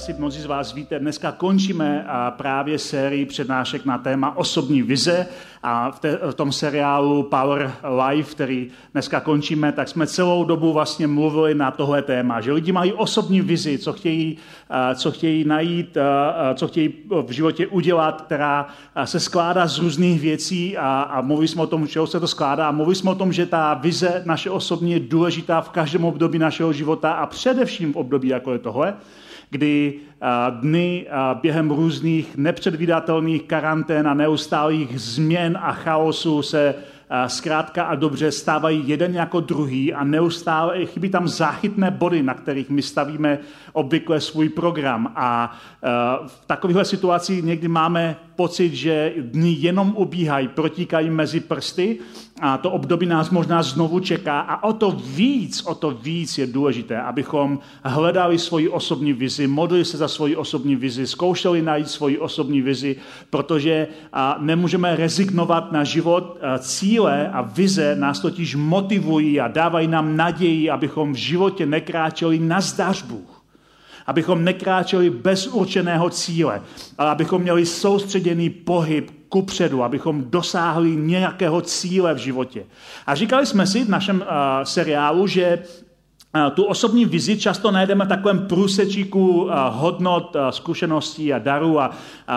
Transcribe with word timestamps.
Asi 0.00 0.14
mnozí 0.18 0.40
z 0.40 0.46
vás 0.46 0.74
víte, 0.74 0.98
dneska 0.98 1.32
končíme 1.32 2.06
právě 2.30 2.78
sérii 2.78 3.26
přednášek 3.26 3.84
na 3.84 3.98
téma 3.98 4.36
osobní 4.36 4.82
vize 4.82 5.26
a 5.62 5.90
v, 5.90 6.00
te, 6.00 6.18
v 6.30 6.34
tom 6.34 6.52
seriálu 6.52 7.22
Power 7.22 7.72
Life, 8.06 8.34
který 8.34 8.68
dneska 8.92 9.20
končíme, 9.20 9.72
tak 9.72 9.88
jsme 9.88 10.06
celou 10.06 10.44
dobu 10.44 10.72
vlastně 10.72 11.06
mluvili 11.06 11.54
na 11.54 11.70
tohle 11.70 12.02
téma, 12.02 12.40
že 12.40 12.52
lidi 12.52 12.72
mají 12.72 12.92
osobní 12.92 13.40
vizi, 13.40 13.78
co 13.78 13.92
chtějí, 13.92 14.36
co 14.94 15.10
chtějí 15.10 15.44
najít, 15.44 15.96
co 16.54 16.68
chtějí 16.68 16.92
v 17.26 17.30
životě 17.30 17.66
udělat, 17.66 18.22
která 18.22 18.68
se 19.04 19.20
skládá 19.20 19.66
z 19.66 19.78
různých 19.78 20.20
věcí 20.20 20.76
a, 20.76 21.00
a 21.02 21.20
mluvili 21.20 21.48
jsme 21.48 21.62
o 21.62 21.66
tom, 21.66 21.88
čeho 21.88 22.06
se 22.06 22.20
to 22.20 22.28
skládá 22.28 22.68
a 22.68 22.72
mluvili 22.72 22.94
jsme 22.94 23.10
o 23.10 23.14
tom, 23.14 23.32
že 23.32 23.46
ta 23.46 23.74
vize 23.74 24.22
naše 24.26 24.50
osobní 24.50 24.92
je 24.92 25.00
důležitá 25.00 25.60
v 25.60 25.70
každém 25.70 26.04
období 26.04 26.38
našeho 26.38 26.72
života 26.72 27.12
a 27.12 27.26
především 27.26 27.92
v 27.92 27.96
období, 27.96 28.28
jako 28.28 28.52
je 28.52 28.58
tohle 28.58 28.94
kdy 29.50 29.94
dny 30.60 31.06
během 31.42 31.70
různých 31.70 32.36
nepředvídatelných 32.36 33.42
karantén 33.42 34.08
a 34.08 34.14
neustálých 34.14 35.00
změn 35.00 35.58
a 35.62 35.72
chaosu 35.72 36.42
se 36.42 36.74
zkrátka 37.26 37.84
a 37.84 37.94
dobře 37.94 38.32
stávají 38.32 38.82
jeden 38.88 39.14
jako 39.14 39.40
druhý 39.40 39.94
a 39.94 40.04
neustále 40.04 40.86
chybí 40.86 41.08
tam 41.08 41.28
záchytné 41.28 41.90
body, 41.90 42.22
na 42.22 42.34
kterých 42.34 42.70
my 42.70 42.82
stavíme 42.82 43.38
obvykle 43.72 44.20
svůj 44.20 44.48
program. 44.48 45.12
A 45.16 45.56
v 46.26 46.46
takovéhle 46.46 46.84
situaci 46.84 47.42
někdy 47.42 47.68
máme 47.68 48.16
pocit, 48.36 48.74
že 48.74 49.12
dny 49.20 49.56
jenom 49.58 49.94
ubíhají, 49.96 50.48
protíkají 50.48 51.10
mezi 51.10 51.40
prsty 51.40 51.98
a 52.40 52.58
to 52.58 52.70
období 52.70 53.06
nás 53.06 53.30
možná 53.30 53.62
znovu 53.62 54.00
čeká 54.00 54.40
a 54.40 54.62
o 54.64 54.72
to 54.72 54.90
víc, 54.90 55.62
o 55.62 55.74
to 55.74 55.90
víc 55.90 56.38
je 56.38 56.46
důležité, 56.46 57.00
abychom 57.00 57.58
hledali 57.84 58.38
svoji 58.38 58.68
osobní 58.68 59.12
vizi, 59.12 59.46
modlili 59.46 59.84
se 59.84 59.96
za 59.96 60.08
svoji 60.08 60.36
osobní 60.36 60.76
vizi, 60.76 61.06
zkoušeli 61.06 61.62
najít 61.62 61.88
svoji 61.88 62.18
osobní 62.18 62.62
vizi, 62.62 62.96
protože 63.30 63.88
nemůžeme 64.38 64.96
rezignovat 64.96 65.72
na 65.72 65.84
život. 65.84 66.38
Cíle 66.58 67.28
a 67.28 67.42
vize 67.42 67.96
nás 67.96 68.20
totiž 68.20 68.54
motivují 68.56 69.40
a 69.40 69.48
dávají 69.48 69.88
nám 69.88 70.16
naději, 70.16 70.70
abychom 70.70 71.12
v 71.12 71.16
životě 71.16 71.66
nekráčeli 71.66 72.38
na 72.38 72.60
zdař 72.60 73.02
Bůh 73.02 73.40
abychom 74.06 74.44
nekráčeli 74.44 75.10
bez 75.10 75.46
určeného 75.46 76.10
cíle, 76.10 76.62
ale 76.98 77.10
abychom 77.10 77.42
měli 77.42 77.66
soustředěný 77.66 78.50
pohyb 78.50 79.19
kupředu, 79.30 79.82
abychom 79.82 80.24
dosáhli 80.30 80.96
nějakého 80.96 81.60
cíle 81.60 82.14
v 82.14 82.18
životě. 82.18 82.64
A 83.06 83.14
říkali 83.14 83.46
jsme 83.46 83.66
si 83.66 83.84
v 83.84 83.88
našem 83.88 84.16
uh, 84.16 84.26
seriálu, 84.64 85.26
že 85.26 85.58
tu 86.54 86.64
osobní 86.64 87.04
vizi 87.04 87.38
často 87.38 87.70
najdeme 87.70 88.04
v 88.04 88.08
takovém 88.08 88.38
průsečíku 88.38 89.48
hodnot, 89.70 90.36
zkušeností 90.50 91.32
a 91.32 91.38
darů 91.38 91.80
a 91.80 91.90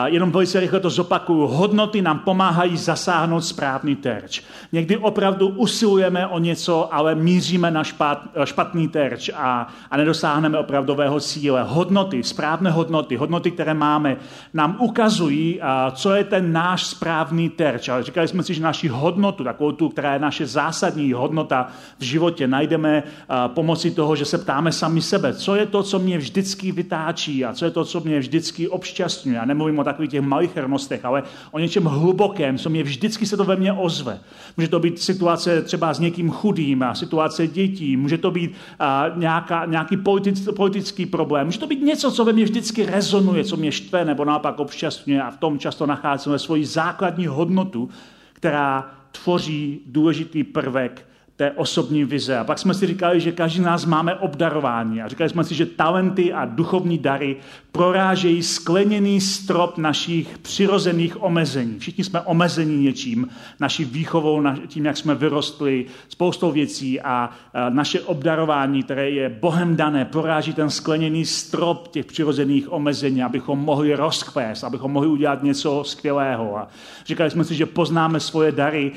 jenom 0.05 0.31
velice 0.31 0.59
rychle 0.59 0.80
to 0.80 0.89
zopakuju. 0.89 1.47
Hodnoty 1.47 2.02
nám 2.02 2.19
pomáhají 2.19 2.77
zasáhnout 2.77 3.41
správný 3.41 3.95
terč. 3.95 4.41
Někdy 4.72 4.97
opravdu 4.97 5.47
usilujeme 5.47 6.28
o 6.28 6.40
něco, 6.40 6.94
ale 6.94 7.16
míříme 7.16 7.72
na 7.72 7.84
špat, 7.84 8.22
špatný 8.44 8.88
terč 8.88 9.29
a, 9.35 9.67
a 9.91 9.97
nedosáhneme 9.97 10.57
opravdového 10.57 11.19
cíle. 11.19 11.63
Hodnoty, 11.63 12.23
správné 12.23 12.72
hodnoty, 12.72 13.16
hodnoty, 13.16 13.51
které 13.51 13.73
máme, 13.73 14.17
nám 14.53 14.78
ukazují, 14.79 15.59
co 15.91 16.13
je 16.13 16.23
ten 16.23 16.53
náš 16.53 16.85
správný 16.85 17.50
terč. 17.50 17.90
Ale 17.90 18.03
říkali 18.03 18.28
jsme 18.28 18.44
si, 18.44 18.53
že 18.53 18.62
naši 18.62 18.88
hodnotu, 18.88 19.44
takovou 19.44 19.72
tu, 19.72 19.90
která 19.90 20.13
je 20.13 20.19
naše 20.19 20.46
zásadní 20.46 21.13
hodnota 21.13 21.67
v 22.00 22.03
životě, 22.03 22.47
najdeme 22.47 23.03
pomocí 23.47 23.82
pomocí 23.83 23.95
toho, 23.95 24.16
že 24.16 24.25
se 24.25 24.38
ptáme 24.38 24.71
sami 24.71 25.01
sebe, 25.01 25.33
co 25.33 25.55
je 25.55 25.66
to, 25.66 25.83
co 25.83 25.99
mě 25.99 26.17
vždycky 26.17 26.71
vytáčí 26.71 27.45
a 27.45 27.53
co 27.53 27.66
je 27.66 27.71
to, 27.71 27.85
co 27.85 27.99
mě 27.99 28.19
vždycky 28.19 28.67
obšťastňuje. 28.67 29.38
Já 29.38 29.45
nemluvím 29.45 29.79
o 29.79 29.83
takových 29.83 30.11
těch 30.11 30.21
malých 30.21 30.55
hernostech, 30.55 31.05
ale 31.05 31.23
o 31.51 31.59
něčem 31.59 31.83
hlubokém, 31.83 32.57
co 32.57 32.69
mě 32.69 32.83
vždycky 32.83 33.25
se 33.25 33.38
to 33.38 33.43
ve 33.43 33.55
mně 33.55 33.73
ozve. 33.73 34.19
Může 34.57 34.67
to 34.67 34.79
být 34.79 35.01
situace 35.01 35.61
třeba 35.61 35.93
s 35.93 35.99
někým 35.99 36.31
chudým, 36.31 36.83
a 36.83 36.95
situace 36.95 37.47
dětí, 37.47 37.97
může 37.97 38.17
to 38.17 38.31
být 38.31 38.51
a, 38.79 39.11
nějaká, 39.16 39.66
nějaký 39.66 39.97
politic, 39.97 40.47
politický 40.55 41.05
problém, 41.05 41.45
může 41.45 41.59
to 41.59 41.67
být 41.67 41.81
něco, 41.81 42.11
co 42.11 42.25
ve 42.25 42.33
mně 42.33 42.43
vždycky 42.43 42.85
rezonuje, 42.85 43.43
co 43.43 43.57
mě 43.57 43.72
štve 43.72 44.05
nebo 44.05 44.25
naopak 44.25 44.59
obšťastňuje 44.59 45.22
a 45.22 45.31
v 45.31 45.38
tom 45.38 45.59
často 45.59 45.85
nacházíme 45.85 46.39
svoji 46.39 46.66
základní 46.66 47.27
hodnotu, 47.27 47.89
která 48.33 48.91
tvoří 49.11 49.79
důležitý 49.85 50.43
prvek 50.43 51.12
té 51.35 51.51
osobní 51.51 52.05
vize. 52.05 52.38
A 52.38 52.44
pak 52.44 52.59
jsme 52.59 52.73
si 52.73 52.88
říkali, 52.88 53.19
že 53.19 53.31
každý 53.31 53.59
z 53.59 53.63
nás 53.63 53.85
máme 53.85 54.16
obdarování. 54.16 55.01
A 55.01 55.07
říkali 55.07 55.29
jsme 55.29 55.44
si, 55.44 55.55
že 55.55 55.66
talenty 55.66 56.33
a 56.33 56.45
duchovní 56.45 56.97
dary 56.97 57.38
prorážejí 57.71 58.44
skleněný 58.44 59.21
strop 59.21 59.77
našich 59.77 60.38
přirozených 60.38 61.23
omezení. 61.23 61.79
Všichni 61.79 62.03
jsme 62.03 62.22
omezení 62.22 62.83
něčím, 62.83 63.27
naší 63.59 63.85
výchovou, 63.85 64.43
tím, 64.67 64.85
jak 64.85 64.97
jsme 64.97 65.16
vyrostli, 65.16 65.85
spoustou 66.09 66.51
věcí 66.51 67.01
a 67.01 67.29
naše 67.69 68.01
obdarování, 68.01 68.83
které 68.83 69.09
je 69.09 69.29
Bohem 69.29 69.75
dané, 69.75 70.05
proráží 70.05 70.53
ten 70.53 70.69
skleněný 70.69 71.25
strop 71.25 71.88
těch 71.88 72.05
přirozených 72.05 72.73
omezení, 72.73 73.23
abychom 73.23 73.59
mohli 73.59 73.95
rozkvést, 73.95 74.63
abychom 74.63 74.91
mohli 74.91 75.09
udělat 75.09 75.43
něco 75.43 75.83
skvělého. 75.83 76.57
A 76.57 76.67
říkali 77.05 77.29
jsme 77.29 77.43
si, 77.43 77.55
že 77.55 77.66
poznáme 77.66 78.19
svoje 78.19 78.51
dary 78.51 78.91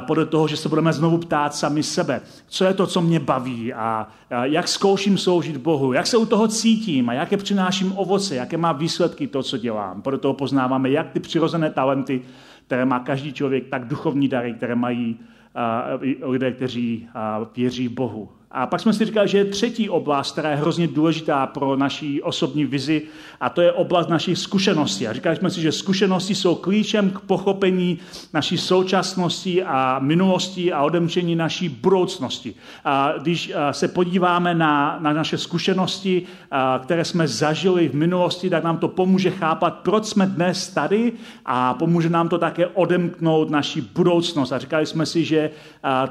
podle 0.00 0.26
toho, 0.26 0.48
že 0.48 0.56
se 0.56 0.68
budeme 0.68 0.92
znovu 0.92 1.18
ptát 1.18 1.54
sami 1.54 1.82
sebe, 1.82 2.20
co 2.46 2.64
je 2.64 2.74
to, 2.74 2.86
co 2.86 3.00
mě 3.00 3.20
baví 3.20 3.72
a 3.72 4.08
jak 4.42 4.68
zkouším 4.68 5.18
sloužit 5.18 5.56
Bohu, 5.56 5.92
jak 5.92 6.06
se 6.06 6.16
u 6.16 6.26
toho 6.26 6.48
cítím 6.48 7.08
a 7.08 7.12
jaké 7.12 7.36
přináším 7.36 7.92
ovoce, 7.96 8.34
jaké 8.34 8.56
má 8.56 8.72
výsledky 8.72 9.26
to, 9.26 9.42
co 9.42 9.56
dělám. 9.56 10.02
Podle 10.02 10.18
toho 10.18 10.34
poznáváme, 10.34 10.90
jak 10.90 11.10
ty 11.10 11.20
přirozené 11.20 11.70
talenty, 11.70 12.22
které 12.66 12.84
má 12.84 12.98
každý 12.98 13.32
člověk, 13.32 13.68
tak 13.68 13.88
duchovní 13.88 14.28
dary, 14.28 14.54
které 14.54 14.74
mají 14.74 15.18
lidé, 16.22 16.52
kteří 16.52 17.08
věří 17.56 17.88
Bohu. 17.88 18.28
A 18.50 18.66
pak 18.66 18.80
jsme 18.80 18.92
si 18.92 19.04
říkali, 19.04 19.28
že 19.28 19.38
je 19.38 19.44
třetí 19.44 19.88
oblast, 19.88 20.32
která 20.32 20.50
je 20.50 20.56
hrozně 20.56 20.88
důležitá 20.88 21.46
pro 21.46 21.76
naší 21.76 22.22
osobní 22.22 22.64
vizi, 22.64 23.02
a 23.40 23.50
to 23.50 23.60
je 23.60 23.72
oblast 23.72 24.08
našich 24.08 24.38
zkušeností. 24.38 25.08
A 25.08 25.12
říkali 25.12 25.36
jsme 25.36 25.50
si, 25.50 25.60
že 25.60 25.72
zkušenosti 25.72 26.34
jsou 26.34 26.54
klíčem 26.54 27.10
k 27.10 27.20
pochopení 27.20 27.98
naší 28.34 28.58
současnosti 28.58 29.62
a 29.62 29.98
minulosti 29.98 30.72
a 30.72 30.82
odemčení 30.82 31.36
naší 31.36 31.68
budoucnosti. 31.68 32.54
A 32.84 33.12
když 33.22 33.52
se 33.70 33.88
podíváme 33.88 34.54
na, 34.54 34.98
na 35.00 35.12
naše 35.12 35.38
zkušenosti, 35.38 36.22
které 36.82 37.04
jsme 37.04 37.28
zažili 37.28 37.88
v 37.88 37.94
minulosti, 37.94 38.50
tak 38.50 38.64
nám 38.64 38.78
to 38.78 38.88
pomůže 38.88 39.30
chápat, 39.30 39.74
proč 39.74 40.04
jsme 40.04 40.26
dnes 40.26 40.68
tady 40.68 41.12
a 41.46 41.74
pomůže 41.74 42.08
nám 42.08 42.28
to 42.28 42.38
také 42.38 42.66
odemknout 42.66 43.50
naší 43.50 43.80
budoucnost. 43.80 44.52
A 44.52 44.58
říkali 44.58 44.86
jsme 44.86 45.06
si, 45.06 45.24
že 45.24 45.50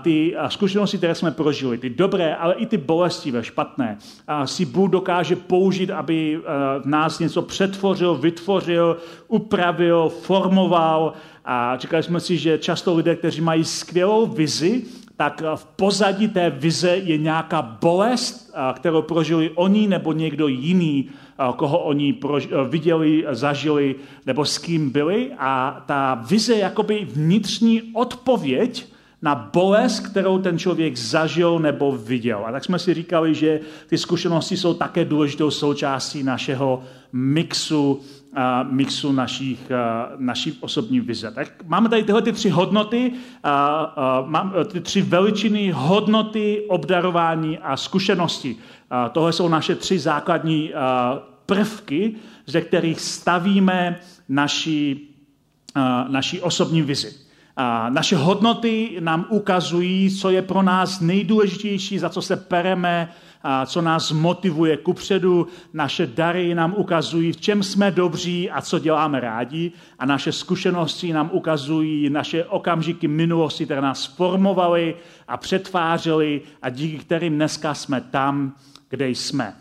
ty 0.01 0.35
zkušenosti, 0.47 0.97
které 0.97 1.15
jsme 1.15 1.31
prožili, 1.31 1.77
ty 1.77 1.89
dobré 1.89 2.26
ale 2.35 2.53
i 2.53 2.65
ty 2.65 2.77
bolestivé, 2.77 3.43
špatné, 3.43 3.97
si 4.45 4.65
Bůh 4.65 4.89
dokáže 4.89 5.35
použít, 5.35 5.91
aby 5.91 6.39
eh, 6.39 6.79
v 6.79 6.85
nás 6.85 7.19
něco 7.19 7.41
přetvořil, 7.41 8.15
vytvořil, 8.15 8.97
upravil, 9.27 10.09
formoval. 10.09 11.13
A 11.45 11.77
říkali 11.77 12.03
jsme 12.03 12.19
si, 12.19 12.37
že 12.37 12.57
často 12.57 12.95
lidé, 12.95 13.15
kteří 13.15 13.41
mají 13.41 13.63
skvělou 13.63 14.27
vizi, 14.27 14.83
tak 15.17 15.43
v 15.55 15.65
pozadí 15.65 16.27
té 16.27 16.49
vize 16.49 16.89
je 16.89 17.17
nějaká 17.17 17.61
bolest, 17.61 18.53
eh, 18.53 18.73
kterou 18.73 19.01
prožili 19.01 19.51
oni 19.55 19.87
nebo 19.87 20.13
někdo 20.13 20.47
jiný, 20.47 21.09
eh, 21.09 21.53
koho 21.55 21.79
oni 21.79 22.19
viděli, 22.69 23.25
zažili 23.31 23.95
nebo 24.25 24.45
s 24.45 24.57
kým 24.57 24.89
byli. 24.89 25.31
A 25.37 25.83
ta 25.85 26.23
vize 26.29 26.53
je 26.53 26.59
jakoby 26.59 27.07
vnitřní 27.11 27.81
odpověď 27.93 28.96
na 29.21 29.35
bolest, 29.53 29.99
kterou 29.99 30.39
ten 30.39 30.59
člověk 30.59 30.97
zažil 30.97 31.59
nebo 31.59 31.91
viděl. 31.91 32.45
A 32.45 32.51
tak 32.51 32.65
jsme 32.65 32.79
si 32.79 32.93
říkali, 32.93 33.35
že 33.35 33.59
ty 33.87 33.97
zkušenosti 33.97 34.57
jsou 34.57 34.73
také 34.73 35.05
důležitou 35.05 35.51
součástí 35.51 36.23
našeho 36.23 36.83
mixu, 37.13 37.91
uh, 37.91 38.71
mixu 38.71 39.11
našich, 39.11 39.59
uh, 39.59 40.21
naší 40.21 40.57
osobní 40.61 40.99
vize. 40.99 41.31
Tak 41.31 41.63
máme 41.65 41.89
tady 41.89 42.03
tyhle 42.03 42.21
ty 42.21 42.31
tři 42.31 42.49
hodnoty, 42.49 43.11
uh, 43.11 43.51
uh, 44.23 44.29
mám, 44.29 44.53
ty 44.71 44.81
tři 44.81 45.01
veličiny 45.01 45.71
hodnoty, 45.75 46.65
obdarování 46.67 47.57
a 47.57 47.77
zkušenosti. 47.77 48.55
Uh, 48.55 49.09
tohle 49.11 49.33
jsou 49.33 49.49
naše 49.49 49.75
tři 49.75 49.99
základní 49.99 50.71
uh, 50.73 50.79
prvky, 51.45 52.15
ze 52.45 52.61
kterých 52.61 53.01
stavíme 53.01 53.99
naši, 54.29 54.99
naši 56.07 56.41
osobní 56.41 56.81
vizi. 56.81 57.26
Naše 57.89 58.15
hodnoty 58.15 58.97
nám 58.99 59.25
ukazují, 59.29 60.17
co 60.17 60.29
je 60.29 60.41
pro 60.41 60.61
nás 60.61 60.99
nejdůležitější, 60.99 61.99
za 61.99 62.09
co 62.09 62.21
se 62.21 62.35
pereme, 62.35 63.13
co 63.65 63.81
nás 63.81 64.11
motivuje 64.11 64.77
kupředu. 64.77 65.47
Naše 65.73 66.07
dary 66.07 66.55
nám 66.55 66.73
ukazují, 66.77 67.31
v 67.31 67.41
čem 67.41 67.63
jsme 67.63 67.91
dobří 67.91 68.51
a 68.51 68.61
co 68.61 68.79
děláme 68.79 69.19
rádi. 69.19 69.71
A 69.99 70.05
naše 70.05 70.31
zkušenosti 70.31 71.13
nám 71.13 71.29
ukazují 71.33 72.09
naše 72.09 72.45
okamžiky 72.45 73.07
minulosti, 73.07 73.65
které 73.65 73.81
nás 73.81 74.05
formovaly 74.05 74.95
a 75.27 75.37
přetvářely 75.37 76.41
a 76.61 76.69
díky 76.69 76.97
kterým 76.97 77.35
dneska 77.35 77.73
jsme 77.73 78.01
tam, 78.01 78.55
kde 78.89 79.09
jsme. 79.09 79.53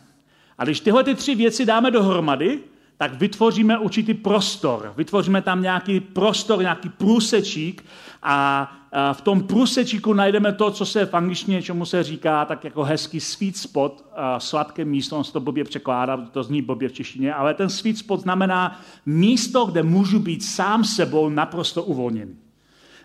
A 0.58 0.64
když 0.64 0.81
tyhle 0.81 1.04
ty 1.04 1.14
tři 1.14 1.34
věci 1.34 1.66
dáme 1.66 1.90
dohromady, 1.90 2.58
tak 2.98 3.14
vytvoříme 3.14 3.78
určitý 3.78 4.14
prostor. 4.14 4.93
Vytvoříme 4.96 5.43
tam 5.43 5.62
nějaký 5.62 6.00
prostor, 6.00 6.60
nějaký 6.60 6.88
průsečík 6.88 7.84
a 8.22 8.72
v 9.12 9.20
tom 9.20 9.43
průsečíku 9.43 10.12
najdeme 10.12 10.52
to, 10.52 10.70
co 10.70 10.87
se 10.87 11.06
v 11.06 11.14
angličtině, 11.14 11.62
čemu 11.62 11.87
se 11.87 12.02
říká 12.02 12.44
tak 12.44 12.64
jako 12.64 12.82
hezký 12.82 13.20
sweet 13.20 13.56
spot, 13.56 14.04
sladké 14.38 14.84
místo, 14.84 15.16
on 15.16 15.25
se 15.25 15.32
to 15.32 15.40
blbě 15.40 15.64
překládá, 15.64 16.16
to 16.16 16.43
zní 16.43 16.62
blbě 16.62 16.88
v 16.88 16.93
češtině, 16.93 17.34
ale 17.34 17.54
ten 17.54 17.70
sweet 17.70 17.98
spot 17.98 18.20
znamená 18.20 18.81
místo, 19.06 19.64
kde 19.64 19.82
můžu 19.82 20.19
být 20.19 20.44
sám 20.44 20.84
sebou 20.84 21.28
naprosto 21.28 21.82
uvolněný. 21.82 22.37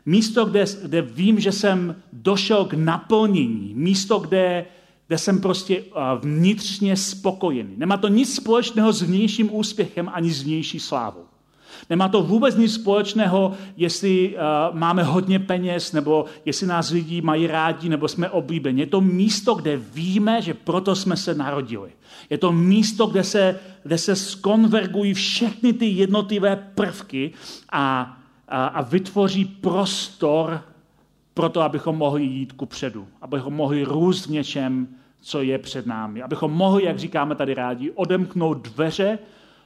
Místo, 0.05 0.45
kde, 0.45 0.65
kde 0.83 1.01
vím, 1.01 1.39
že 1.39 1.51
jsem 1.51 1.95
došel 2.13 2.65
k 2.65 2.73
naplnění. 2.73 3.73
Místo, 3.75 4.19
kde 4.19 4.65
kde 5.11 5.17
jsem 5.17 5.41
prostě 5.41 5.83
vnitřně 6.19 6.97
spokojený. 6.97 7.73
Nemá 7.77 7.97
to 7.97 8.07
nic 8.07 8.35
společného 8.35 8.93
s 8.93 9.01
vnějším 9.01 9.55
úspěchem 9.55 10.09
ani 10.13 10.31
s 10.31 10.43
vnější 10.43 10.79
slávou. 10.79 11.25
Nemá 11.89 12.07
to 12.07 12.23
vůbec 12.23 12.55
nic 12.55 12.73
společného, 12.73 13.53
jestli 13.77 14.35
uh, 14.35 14.77
máme 14.77 15.03
hodně 15.03 15.39
peněz, 15.39 15.93
nebo 15.93 16.25
jestli 16.45 16.67
nás 16.67 16.89
lidi 16.89 17.21
mají 17.21 17.47
rádi, 17.47 17.89
nebo 17.89 18.07
jsme 18.07 18.29
oblíbeni. 18.29 18.81
Je 18.81 18.85
to 18.87 19.01
místo, 19.01 19.55
kde 19.55 19.77
víme, 19.77 20.41
že 20.41 20.53
proto 20.53 20.95
jsme 20.95 21.17
se 21.17 21.35
narodili. 21.35 21.91
Je 22.29 22.37
to 22.37 22.51
místo, 22.51 23.05
kde 23.05 23.23
se, 23.23 23.59
kde 23.83 23.97
se 23.97 24.15
skonvergují 24.15 25.13
všechny 25.13 25.73
ty 25.73 25.85
jednotlivé 25.85 26.71
prvky 26.75 27.31
a, 27.71 28.17
a, 28.47 28.65
a 28.65 28.81
vytvoří 28.81 29.45
prostor 29.45 30.61
pro 31.33 31.49
to, 31.49 31.61
abychom 31.61 31.97
mohli 31.97 32.23
jít 32.23 32.51
ku 32.51 32.65
předu, 32.65 33.07
abychom 33.21 33.53
mohli 33.53 33.83
růst 33.83 34.25
v 34.25 34.31
něčem, 34.31 34.87
co 35.21 35.41
je 35.41 35.57
před 35.57 35.85
námi. 35.85 36.21
Abychom 36.21 36.51
mohli, 36.51 36.85
jak 36.85 36.99
říkáme 36.99 37.35
tady 37.35 37.53
rádi, 37.53 37.91
odemknout 37.91 38.57
dveře 38.57 39.19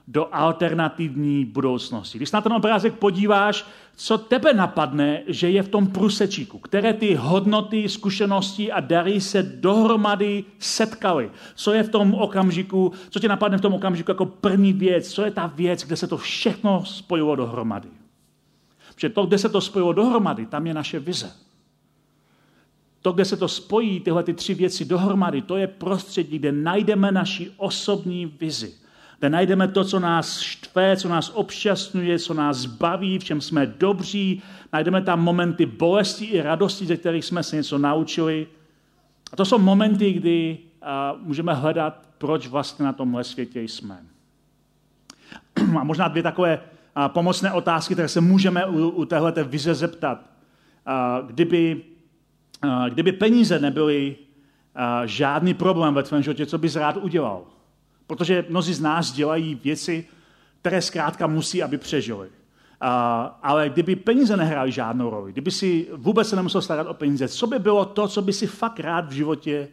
do 0.07 0.27
alternativní 0.31 1.45
budoucnosti. 1.45 2.17
Když 2.17 2.31
na 2.31 2.41
ten 2.41 2.53
obrázek 2.53 2.93
podíváš, 2.93 3.65
co 3.95 4.17
tebe 4.17 4.53
napadne, 4.53 5.21
že 5.27 5.49
je 5.49 5.63
v 5.63 5.69
tom 5.69 5.87
průsečíku, 5.87 6.59
které 6.59 6.93
ty 6.93 7.15
hodnoty, 7.15 7.89
zkušenosti 7.89 8.71
a 8.71 8.79
dary 8.79 9.21
se 9.21 9.43
dohromady 9.43 10.43
setkaly. 10.59 11.31
Co 11.55 11.73
je 11.73 11.83
v 11.83 11.89
tom 11.89 12.13
okamžiku, 12.13 12.91
co 13.09 13.19
tě 13.19 13.27
napadne 13.27 13.57
v 13.57 13.61
tom 13.61 13.73
okamžiku 13.73 14.11
jako 14.11 14.25
první 14.25 14.73
věc, 14.73 15.09
co 15.09 15.25
je 15.25 15.31
ta 15.31 15.47
věc, 15.47 15.83
kde 15.83 15.95
se 15.95 16.07
to 16.07 16.17
všechno 16.17 16.85
spojilo 16.85 17.35
dohromady. 17.35 17.89
Protože 18.95 19.09
to, 19.09 19.25
kde 19.25 19.37
se 19.37 19.49
to 19.49 19.61
spojilo 19.61 19.93
dohromady, 19.93 20.45
tam 20.45 20.67
je 20.67 20.73
naše 20.73 20.99
vize. 20.99 21.44
To, 23.05 23.11
kde 23.11 23.25
se 23.25 23.37
to 23.37 23.47
spojí, 23.47 23.99
tyhle 23.99 24.23
ty 24.23 24.33
tři 24.33 24.53
věci 24.53 24.85
dohromady, 24.85 25.41
to 25.41 25.57
je 25.57 25.67
prostředí, 25.67 26.39
kde 26.39 26.51
najdeme 26.51 27.11
naši 27.11 27.51
osobní 27.57 28.25
vizi. 28.25 28.73
Kde 29.19 29.29
najdeme 29.29 29.67
to, 29.67 29.83
co 29.83 29.99
nás 29.99 30.39
štve, 30.39 30.97
co 30.97 31.09
nás 31.09 31.31
obšťastňuje, 31.33 32.19
co 32.19 32.33
nás 32.33 32.65
baví, 32.65 33.19
v 33.19 33.23
čem 33.23 33.41
jsme 33.41 33.65
dobří. 33.65 34.41
Najdeme 34.73 35.01
tam 35.01 35.23
momenty 35.23 35.65
bolesti 35.65 36.25
i 36.25 36.41
radosti, 36.41 36.85
ze 36.85 36.97
kterých 36.97 37.25
jsme 37.25 37.43
se 37.43 37.55
něco 37.55 37.77
naučili. 37.77 38.47
A 39.33 39.35
to 39.35 39.45
jsou 39.45 39.57
momenty, 39.57 40.13
kdy 40.13 40.57
můžeme 41.21 41.53
hledat, 41.53 42.09
proč 42.17 42.47
vlastně 42.47 42.85
na 42.85 42.93
tomhle 42.93 43.23
světě 43.23 43.61
jsme. 43.61 43.97
A 45.79 45.83
možná 45.83 46.07
dvě 46.07 46.23
takové 46.23 46.59
pomocné 47.07 47.51
otázky, 47.51 47.93
které 47.93 48.07
se 48.07 48.21
můžeme 48.21 48.65
u, 48.65 48.89
u 48.89 49.05
téhle 49.05 49.33
vize 49.43 49.73
zeptat. 49.73 50.21
Kdyby 51.27 51.81
kdyby 52.89 53.11
peníze 53.11 53.59
nebyly 53.59 54.15
žádný 55.05 55.53
problém 55.53 55.93
ve 55.93 56.03
tvém 56.03 56.23
životě, 56.23 56.45
co 56.45 56.57
bys 56.57 56.75
rád 56.75 56.97
udělal? 56.97 57.43
Protože 58.07 58.45
mnozí 58.49 58.73
z 58.73 58.81
nás 58.81 59.11
dělají 59.11 59.55
věci, 59.55 60.07
které 60.61 60.81
zkrátka 60.81 61.27
musí, 61.27 61.63
aby 61.63 61.77
přežili. 61.77 62.29
ale 63.43 63.69
kdyby 63.69 63.95
peníze 63.95 64.37
nehrály 64.37 64.71
žádnou 64.71 65.09
roli, 65.09 65.31
kdyby 65.31 65.51
si 65.51 65.87
vůbec 65.93 66.29
se 66.29 66.35
nemusel 66.35 66.61
starat 66.61 66.87
o 66.87 66.93
peníze, 66.93 67.27
co 67.27 67.47
by 67.47 67.59
bylo 67.59 67.85
to, 67.85 68.07
co 68.07 68.21
by 68.21 68.33
si 68.33 68.47
fakt 68.47 68.79
rád 68.79 69.09
v 69.09 69.11
životě 69.11 69.67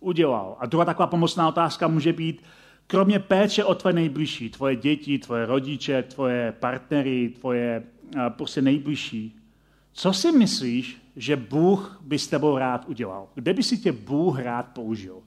udělal? 0.00 0.56
A 0.60 0.66
druhá 0.66 0.84
taková 0.84 1.06
pomocná 1.06 1.48
otázka 1.48 1.88
může 1.88 2.12
být, 2.12 2.42
kromě 2.86 3.18
péče 3.18 3.64
o 3.64 3.74
tvé 3.74 3.92
nejbližší, 3.92 4.50
tvoje 4.50 4.76
děti, 4.76 5.18
tvoje 5.18 5.46
rodiče, 5.46 6.02
tvoje 6.02 6.54
partnery, 6.60 7.28
tvoje 7.28 7.82
prostě 8.28 8.62
nejbližší, 8.62 9.36
co 9.94 10.12
si 10.12 10.32
myslíš, 10.32 11.02
že 11.16 11.36
Bůh 11.36 11.98
by 12.00 12.18
s 12.18 12.28
tebou 12.28 12.58
rád 12.58 12.84
udělal? 12.88 13.28
Kde 13.34 13.54
by 13.54 13.62
si 13.62 13.78
tě 13.78 13.92
Bůh 13.92 14.38
rád 14.38 14.62
použil? 14.62 15.18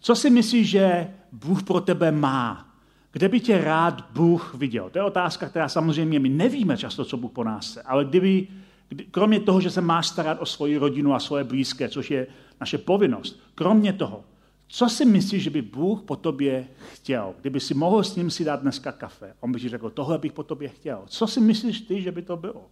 Co 0.00 0.14
si 0.14 0.30
myslíš, 0.30 0.68
že 0.68 1.10
Bůh 1.32 1.62
pro 1.62 1.80
tebe 1.80 2.12
má? 2.12 2.66
Kde 3.12 3.28
by 3.28 3.40
tě 3.40 3.58
rád 3.58 4.10
Bůh 4.10 4.54
viděl? 4.54 4.90
To 4.90 4.98
je 4.98 5.04
otázka, 5.04 5.48
která 5.48 5.68
samozřejmě 5.68 6.18
my 6.18 6.28
nevíme 6.28 6.76
často, 6.76 7.04
co 7.04 7.16
Bůh 7.16 7.32
po 7.32 7.44
nás 7.44 7.70
chce. 7.70 7.82
Ale 7.82 8.04
kdyby, 8.04 8.48
kdy, 8.88 9.04
kromě 9.04 9.40
toho, 9.40 9.60
že 9.60 9.70
se 9.70 9.80
máš 9.80 10.08
starat 10.08 10.38
o 10.40 10.46
svoji 10.46 10.76
rodinu 10.76 11.14
a 11.14 11.18
svoje 11.18 11.44
blízké, 11.44 11.88
což 11.88 12.10
je 12.10 12.26
naše 12.60 12.78
povinnost, 12.78 13.40
kromě 13.54 13.92
toho, 13.92 14.24
co 14.68 14.88
si 14.88 15.04
myslíš, 15.04 15.42
že 15.42 15.50
by 15.50 15.62
Bůh 15.62 16.02
po 16.02 16.16
tobě 16.16 16.68
chtěl? 16.92 17.34
Kdyby 17.40 17.60
si 17.60 17.74
mohl 17.74 18.04
s 18.04 18.16
ním 18.16 18.30
si 18.30 18.44
dát 18.44 18.60
dneska 18.62 18.92
kafe, 18.92 19.34
on 19.40 19.52
by 19.52 19.60
ti 19.60 19.68
řekl, 19.68 19.90
tohle 19.90 20.18
bych 20.18 20.32
po 20.32 20.42
tobě 20.42 20.68
chtěl. 20.68 21.02
Co 21.06 21.26
si 21.26 21.40
myslíš 21.40 21.80
ty, 21.80 22.02
že 22.02 22.12
by 22.12 22.22
to 22.22 22.36
bylo? 22.36 22.66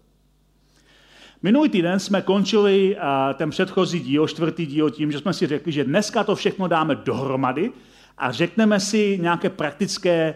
Minulý 1.42 1.68
týden 1.68 1.98
jsme 1.98 2.22
končili 2.22 2.96
ten 3.34 3.50
předchozí 3.50 4.00
díl, 4.00 4.28
čtvrtý 4.28 4.66
díl, 4.66 4.90
tím, 4.90 5.12
že 5.12 5.18
jsme 5.18 5.32
si 5.32 5.46
řekli, 5.46 5.72
že 5.72 5.84
dneska 5.84 6.24
to 6.24 6.36
všechno 6.36 6.68
dáme 6.68 6.94
dohromady 6.94 7.70
a 8.18 8.32
řekneme 8.32 8.80
si 8.80 9.18
nějaké 9.22 9.50
praktické 9.50 10.34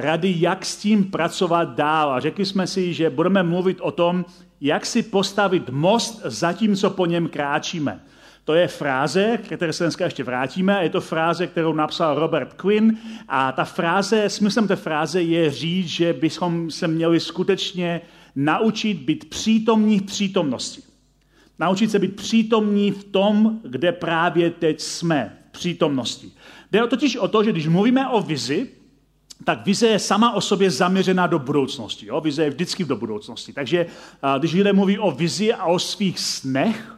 rady, 0.00 0.34
jak 0.36 0.66
s 0.66 0.76
tím 0.76 1.04
pracovat 1.04 1.74
dál. 1.74 2.12
A 2.12 2.20
řekli 2.20 2.44
jsme 2.44 2.66
si, 2.66 2.94
že 2.94 3.10
budeme 3.10 3.42
mluvit 3.42 3.78
o 3.80 3.90
tom, 3.90 4.24
jak 4.60 4.86
si 4.86 5.02
postavit 5.02 5.70
most, 5.70 6.20
zatímco 6.24 6.90
po 6.90 7.06
něm 7.06 7.28
kráčíme. 7.28 8.00
To 8.44 8.54
je 8.54 8.68
fráze, 8.68 9.38
které 9.42 9.72
se 9.72 9.84
dneska 9.84 10.04
ještě 10.04 10.24
vrátíme. 10.24 10.78
Je 10.82 10.90
to 10.90 11.00
fráze, 11.00 11.46
kterou 11.46 11.72
napsal 11.72 12.18
Robert 12.18 12.52
Quinn. 12.52 12.96
A 13.28 13.52
ta 13.52 13.64
fráze, 13.64 14.30
smyslem 14.30 14.68
té 14.68 14.76
fráze 14.76 15.22
je 15.22 15.50
říct, 15.50 15.88
že 15.88 16.12
bychom 16.12 16.70
se 16.70 16.88
měli 16.88 17.20
skutečně 17.20 18.00
naučit 18.36 18.94
být 18.94 19.30
přítomní 19.30 19.98
v 19.98 20.02
přítomnosti. 20.02 20.82
Naučit 21.58 21.90
se 21.90 21.98
být 21.98 22.16
přítomní 22.16 22.90
v 22.90 23.04
tom, 23.04 23.60
kde 23.64 23.92
právě 23.92 24.50
teď 24.50 24.80
jsme, 24.80 25.38
v 25.48 25.52
přítomnosti. 25.52 26.32
Jde 26.72 26.86
totiž 26.86 27.16
o 27.16 27.28
to, 27.28 27.44
že 27.44 27.52
když 27.52 27.66
mluvíme 27.66 28.08
o 28.08 28.20
vizi, 28.20 28.70
tak 29.44 29.66
vize 29.66 29.86
je 29.86 29.98
sama 29.98 30.32
o 30.32 30.40
sobě 30.40 30.70
zaměřená 30.70 31.26
do 31.26 31.38
budoucnosti. 31.38 32.06
Jo? 32.06 32.20
Vize 32.20 32.44
je 32.44 32.50
vždycky 32.50 32.84
do 32.84 32.96
budoucnosti. 32.96 33.52
Takže 33.52 33.86
když 34.38 34.52
lidé 34.52 34.72
mluví 34.72 34.98
o 34.98 35.10
vizi 35.10 35.52
a 35.52 35.64
o 35.64 35.78
svých 35.78 36.18
snech, 36.18 36.95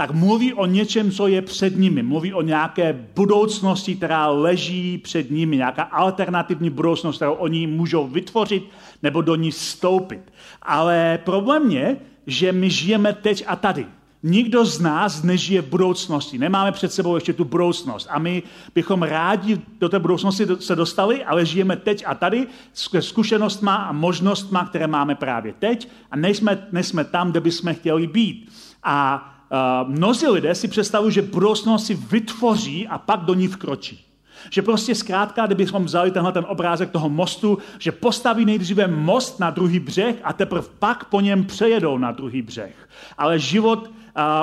tak 0.00 0.10
mluví 0.10 0.54
o 0.54 0.66
něčem, 0.66 1.10
co 1.10 1.26
je 1.26 1.42
před 1.42 1.76
nimi. 1.76 2.02
Mluví 2.02 2.34
o 2.34 2.42
nějaké 2.42 3.06
budoucnosti, 3.16 3.96
která 3.96 4.28
leží 4.28 4.98
před 4.98 5.30
nimi, 5.30 5.56
nějaká 5.56 5.82
alternativní 5.82 6.70
budoucnost, 6.70 7.16
kterou 7.16 7.32
oni 7.32 7.66
můžou 7.66 8.06
vytvořit 8.06 8.64
nebo 9.02 9.20
do 9.20 9.34
ní 9.34 9.50
vstoupit. 9.50 10.32
Ale 10.62 11.18
problém 11.24 11.70
je, 11.70 11.96
že 12.26 12.52
my 12.52 12.70
žijeme 12.70 13.12
teď 13.12 13.44
a 13.46 13.56
tady. 13.56 13.86
Nikdo 14.22 14.64
z 14.64 14.80
nás 14.80 15.22
nežije 15.22 15.62
v 15.62 15.68
budoucnosti. 15.68 16.38
Nemáme 16.38 16.72
před 16.72 16.92
sebou 16.92 17.14
ještě 17.14 17.32
tu 17.32 17.44
budoucnost. 17.44 18.06
A 18.10 18.18
my 18.18 18.42
bychom 18.74 19.02
rádi 19.02 19.60
do 19.80 19.88
té 19.88 19.98
budoucnosti 19.98 20.46
se 20.60 20.76
dostali, 20.76 21.24
ale 21.24 21.46
žijeme 21.46 21.76
teď 21.76 22.04
a 22.06 22.14
tady 22.14 22.46
s 22.72 23.00
zkušenostma 23.00 23.74
a 23.74 23.92
možnostma, 23.92 24.64
které 24.64 24.86
máme 24.86 25.14
právě 25.14 25.52
teď 25.58 25.88
a 26.10 26.16
nejsme, 26.16 26.68
nejsme 26.72 27.04
tam, 27.04 27.30
kde 27.30 27.40
bychom 27.40 27.74
chtěli 27.74 28.06
být. 28.06 28.52
A 28.82 29.26
mnozí 29.86 30.26
lidé 30.26 30.54
si 30.54 30.68
představují, 30.68 31.12
že 31.12 31.22
budoucnost 31.22 31.86
si 31.86 31.94
vytvoří 31.94 32.88
a 32.88 32.98
pak 32.98 33.20
do 33.20 33.34
ní 33.34 33.48
vkročí. 33.48 34.06
Že 34.50 34.62
prostě 34.62 34.94
zkrátka, 34.94 35.46
kdybychom 35.46 35.84
vzali 35.84 36.10
tenhle 36.10 36.32
ten 36.32 36.44
obrázek 36.48 36.90
toho 36.90 37.08
mostu, 37.08 37.58
že 37.78 37.92
postaví 37.92 38.44
nejdříve 38.44 38.86
most 38.86 39.40
na 39.40 39.50
druhý 39.50 39.80
břeh 39.80 40.16
a 40.24 40.32
teprve 40.32 40.66
pak 40.78 41.04
po 41.04 41.20
něm 41.20 41.44
přejedou 41.44 41.98
na 41.98 42.12
druhý 42.12 42.42
břeh. 42.42 42.88
Ale 43.18 43.38
život 43.38 43.90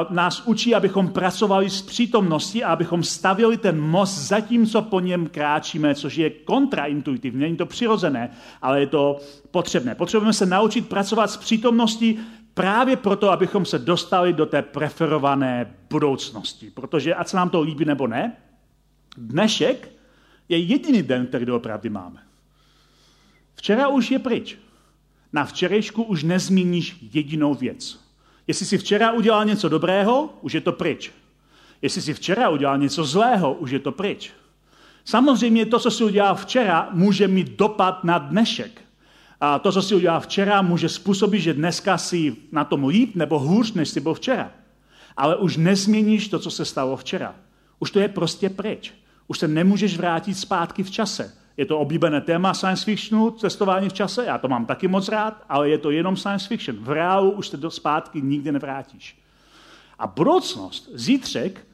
nás 0.10 0.42
učí, 0.46 0.76
abychom 0.76 1.08
pracovali 1.08 1.70
s 1.70 1.82
přítomností 1.82 2.64
a 2.64 2.74
abychom 2.74 3.04
stavili 3.04 3.58
ten 3.58 3.82
most 3.82 4.18
zatímco 4.18 4.82
po 4.82 5.00
něm 5.00 5.28
kráčíme, 5.28 5.96
což 5.96 6.18
je 6.18 6.30
kontraintuitivní, 6.30 7.42
není 7.42 7.58
to 7.58 7.66
přirozené, 7.66 8.30
ale 8.62 8.80
je 8.80 8.88
to 8.88 9.20
potřebné. 9.52 9.96
Potřebujeme 9.96 10.34
se 10.34 10.46
naučit 10.46 10.90
pracovat 10.90 11.32
s 11.32 11.38
přítomností 11.38 12.20
právě 12.58 12.96
proto, 12.96 13.32
abychom 13.32 13.66
se 13.66 13.80
dostali 13.80 14.34
do 14.34 14.46
té 14.46 14.62
preferované 14.62 15.76
budoucnosti. 15.90 16.72
Protože, 16.72 17.16
ať 17.16 17.28
se 17.28 17.38
nám 17.38 17.50
to 17.50 17.62
líbí 17.62 17.86
nebo 17.86 18.08
ne, 18.08 18.38
dnešek 19.18 19.90
je 20.50 20.58
jediný 20.58 21.04
den, 21.04 21.28
který 21.28 21.46
doopravdy 21.46 21.90
máme. 21.90 22.24
Včera 23.56 23.88
už 23.88 24.12
je 24.12 24.20
pryč. 24.20 24.58
Na 25.34 25.46
včerejšku 25.46 26.04
už 26.04 26.24
nezmíníš 26.24 26.98
jedinou 27.14 27.54
věc. 27.54 28.00
Jestli 28.48 28.66
si 28.66 28.78
včera 28.78 29.12
udělal 29.12 29.46
něco 29.46 29.70
dobrého, 29.70 30.30
už 30.42 30.54
je 30.54 30.62
to 30.62 30.72
pryč. 30.72 31.12
Jestli 31.82 32.02
si 32.02 32.14
včera 32.14 32.50
udělal 32.50 32.78
něco 32.78 33.06
zlého, 33.06 33.54
už 33.54 33.72
je 33.72 33.80
to 33.80 33.92
pryč. 33.92 34.32
Samozřejmě 35.06 35.66
to, 35.66 35.80
co 35.80 35.92
si 35.92 36.04
udělal 36.04 36.36
včera, 36.36 36.90
může 36.92 37.28
mít 37.28 37.58
dopad 37.58 38.04
na 38.04 38.18
dnešek. 38.18 38.87
A 39.42 39.60
to, 39.60 39.72
co 39.72 39.82
si 39.82 39.96
udělal 39.96 40.20
včera, 40.20 40.62
může 40.62 40.90
způsobit, 40.90 41.42
že 41.42 41.54
dneska 41.54 41.98
si 41.98 42.36
na 42.52 42.64
tom 42.64 42.88
líp 42.88 43.16
nebo 43.16 43.40
hůř, 43.40 43.74
než 43.74 43.90
si 43.90 44.00
byl 44.00 44.14
včera. 44.14 44.52
Ale 45.18 45.36
už 45.36 45.58
nezměníš 45.58 46.28
to, 46.28 46.40
co 46.40 46.52
se 46.52 46.66
stalo 46.66 46.98
včera. 46.98 47.36
Už 47.80 47.92
to 47.92 48.00
je 48.00 48.08
prostě 48.08 48.50
pryč. 48.50 48.94
Už 49.28 49.40
se 49.40 49.48
nemůžeš 49.48 49.98
vrátit 49.98 50.34
zpátky 50.34 50.84
v 50.84 50.92
čase. 50.92 51.34
Je 51.58 51.66
to 51.66 51.80
oblíbené 51.80 52.22
téma 52.22 52.54
science 52.54 52.86
fictionu, 52.86 53.32
cestování 53.32 53.90
v 53.90 53.94
čase, 53.94 54.26
já 54.26 54.38
to 54.38 54.48
mám 54.48 54.66
taky 54.66 54.88
moc 54.88 55.10
rád, 55.10 55.46
ale 55.50 55.70
je 55.70 55.78
to 55.78 55.92
jenom 55.92 56.18
science 56.18 56.48
fiction. 56.48 56.78
V 56.80 56.90
reálu 56.90 57.32
už 57.32 57.48
se 57.48 57.58
do 57.58 57.72
zpátky 57.72 58.22
nikdy 58.22 58.52
nevrátíš. 58.52 59.18
A 60.00 60.08
budoucnost, 60.08 60.90
zítřek, 60.94 61.68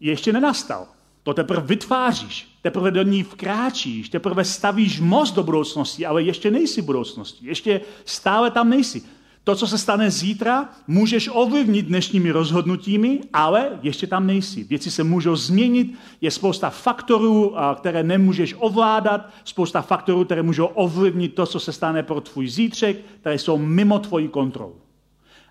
ještě 0.00 0.32
nenastal. 0.32 0.86
To 1.22 1.34
teprve 1.34 1.66
vytváříš, 1.66 2.49
teprve 2.62 2.90
do 2.90 3.02
ní 3.02 3.22
vkráčíš, 3.22 4.08
teprve 4.08 4.44
stavíš 4.44 5.00
most 5.00 5.34
do 5.34 5.42
budoucnosti, 5.42 6.06
ale 6.06 6.22
ještě 6.22 6.50
nejsi 6.50 6.82
budoucnosti, 6.82 7.46
ještě 7.46 7.80
stále 8.04 8.50
tam 8.50 8.70
nejsi. 8.70 9.02
To, 9.44 9.56
co 9.56 9.66
se 9.66 9.78
stane 9.78 10.10
zítra, 10.10 10.68
můžeš 10.86 11.30
ovlivnit 11.32 11.86
dnešními 11.86 12.30
rozhodnutími, 12.30 13.20
ale 13.32 13.78
ještě 13.82 14.06
tam 14.06 14.26
nejsi. 14.26 14.64
Věci 14.64 14.90
se 14.90 15.04
můžou 15.04 15.36
změnit, 15.36 15.94
je 16.20 16.30
spousta 16.30 16.70
faktorů, 16.70 17.54
které 17.76 18.02
nemůžeš 18.02 18.54
ovládat, 18.58 19.30
spousta 19.44 19.82
faktorů, 19.82 20.24
které 20.24 20.42
můžou 20.42 20.66
ovlivnit 20.66 21.34
to, 21.34 21.46
co 21.46 21.60
se 21.60 21.72
stane 21.72 22.02
pro 22.02 22.20
tvůj 22.20 22.48
zítřek, 22.48 22.96
které 23.20 23.38
jsou 23.38 23.58
mimo 23.58 23.98
tvoji 23.98 24.28
kontrolu. 24.28 24.76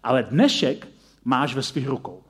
Ale 0.04 0.28
dnešek 0.30 0.88
máš 1.26 1.56
ve 1.56 1.64
svých 1.64 1.88
rukou. 1.88 2.24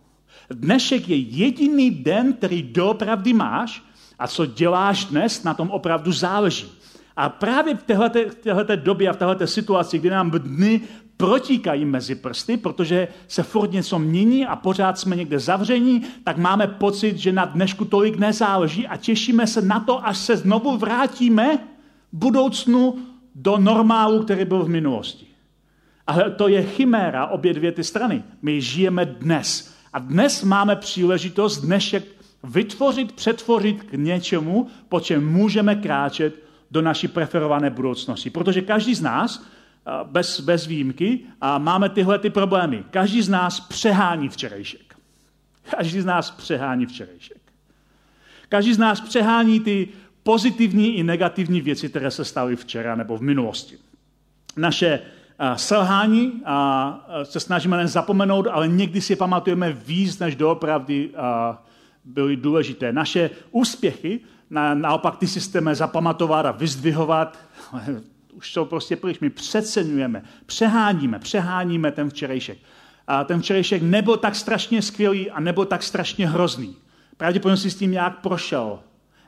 Dnešek 0.50 1.09
je 1.09 1.17
jediný 1.17 1.91
den, 1.91 2.33
který 2.33 2.63
doopravdy 2.63 3.33
máš 3.33 3.83
a 4.19 4.27
co 4.27 4.45
děláš 4.45 5.05
dnes, 5.05 5.43
na 5.43 5.53
tom 5.53 5.69
opravdu 5.69 6.11
záleží. 6.11 6.71
A 7.15 7.29
právě 7.29 7.75
v 7.75 7.83
této 7.83 8.75
době 8.75 9.09
a 9.09 9.13
v 9.13 9.17
této 9.17 9.47
situaci, 9.47 9.99
kdy 9.99 10.09
nám 10.09 10.31
dny 10.31 10.81
protíkají 11.17 11.85
mezi 11.85 12.15
prsty, 12.15 12.57
protože 12.57 13.07
se 13.27 13.43
furt 13.43 13.71
něco 13.71 13.99
mění 13.99 14.45
a 14.45 14.55
pořád 14.55 14.99
jsme 14.99 15.15
někde 15.15 15.39
zavření, 15.39 16.03
tak 16.23 16.38
máme 16.38 16.67
pocit, 16.67 17.17
že 17.17 17.31
na 17.31 17.45
dnešku 17.45 17.85
tolik 17.85 18.17
nezáleží 18.17 18.88
a 18.88 18.97
těšíme 18.97 19.47
se 19.47 19.61
na 19.61 19.79
to, 19.79 20.07
až 20.07 20.17
se 20.17 20.38
znovu 20.38 20.77
vrátíme 20.77 21.59
budoucnu 22.11 22.95
do 23.35 23.57
normálu, 23.57 24.23
který 24.23 24.45
byl 24.45 24.63
v 24.63 24.69
minulosti. 24.69 25.25
Ale 26.07 26.31
to 26.31 26.47
je 26.47 26.63
chiméra 26.63 27.27
obě 27.27 27.53
dvě 27.53 27.71
ty 27.71 27.83
strany. 27.83 28.23
My 28.41 28.61
žijeme 28.61 29.05
dnes. 29.05 29.73
A 29.93 29.99
dnes 29.99 30.43
máme 30.43 30.75
příležitost 30.75 31.57
dnešek 31.57 32.18
vytvořit, 32.43 33.12
přetvořit 33.12 33.84
k 33.84 33.93
něčemu, 33.93 34.67
po 34.89 35.00
čem 35.00 35.31
můžeme 35.31 35.75
kráčet 35.75 36.43
do 36.72 36.81
naší 36.81 37.08
preferované 37.08 37.69
budoucnosti. 37.69 38.29
Protože 38.29 38.62
každý 38.62 38.96
z 38.96 39.01
nás 39.01 39.46
bez, 40.03 40.39
bez 40.39 40.67
výjimky 40.67 41.19
a 41.41 41.58
máme 41.58 41.89
tyhle 41.89 42.19
ty 42.19 42.29
problémy. 42.29 42.84
Každý 42.91 43.22
z 43.22 43.29
nás 43.29 43.60
přehání 43.60 44.29
včerejšek. 44.29 44.96
Každý 45.72 46.01
z 46.01 46.05
nás 46.05 46.31
přehání 46.31 46.86
včerejšek. 46.86 47.41
Každý 48.50 48.74
z 48.74 48.77
nás 48.77 49.01
přehání 49.01 49.60
ty 49.60 49.88
pozitivní 50.24 50.96
i 50.96 51.03
negativní 51.03 51.62
věci, 51.62 51.89
které 51.89 52.12
se 52.12 52.25
staly 52.25 52.55
včera 52.55 52.96
nebo 52.96 53.17
v 53.17 53.22
minulosti. 53.22 53.75
Naše 54.58 55.00
selhání 55.55 56.41
a 56.46 57.10
se 57.24 57.39
snažíme 57.39 57.77
jen 57.77 57.88
zapomenout, 57.88 58.48
ale 58.48 58.67
někdy 58.67 59.01
si 59.01 59.15
pamatujeme 59.15 59.74
víc, 59.74 60.19
než 60.19 60.36
doopravdy 60.36 61.10
byly 62.09 62.35
důležité. 62.35 62.93
Naše 62.93 63.29
úspěchy, 63.51 64.19
na, 64.49 64.73
naopak 64.73 65.17
ty 65.17 65.27
systémy 65.27 65.75
zapamatovat 65.75 66.45
a 66.45 66.51
vyzdvihovat, 66.51 67.39
už 68.33 68.53
jsou 68.53 68.65
prostě 68.65 68.95
pryč. 68.95 69.19
My 69.19 69.29
přeceňujeme, 69.29 70.23
přeháníme, 70.45 71.19
přeháníme 71.19 71.91
ten 71.91 72.09
včerejšek. 72.09 72.57
A 73.07 73.23
ten 73.23 73.41
včerejšek 73.41 73.81
nebyl 73.81 74.17
tak 74.17 74.35
strašně 74.35 74.81
skvělý 74.81 75.31
a 75.31 75.39
nebyl 75.39 75.65
tak 75.65 75.83
strašně 75.83 76.27
hrozný. 76.27 76.75
Pravděpodobně 77.17 77.57
si 77.57 77.71
s 77.71 77.75
tím 77.75 77.91
nějak 77.91 78.19
prošel, 78.19 78.79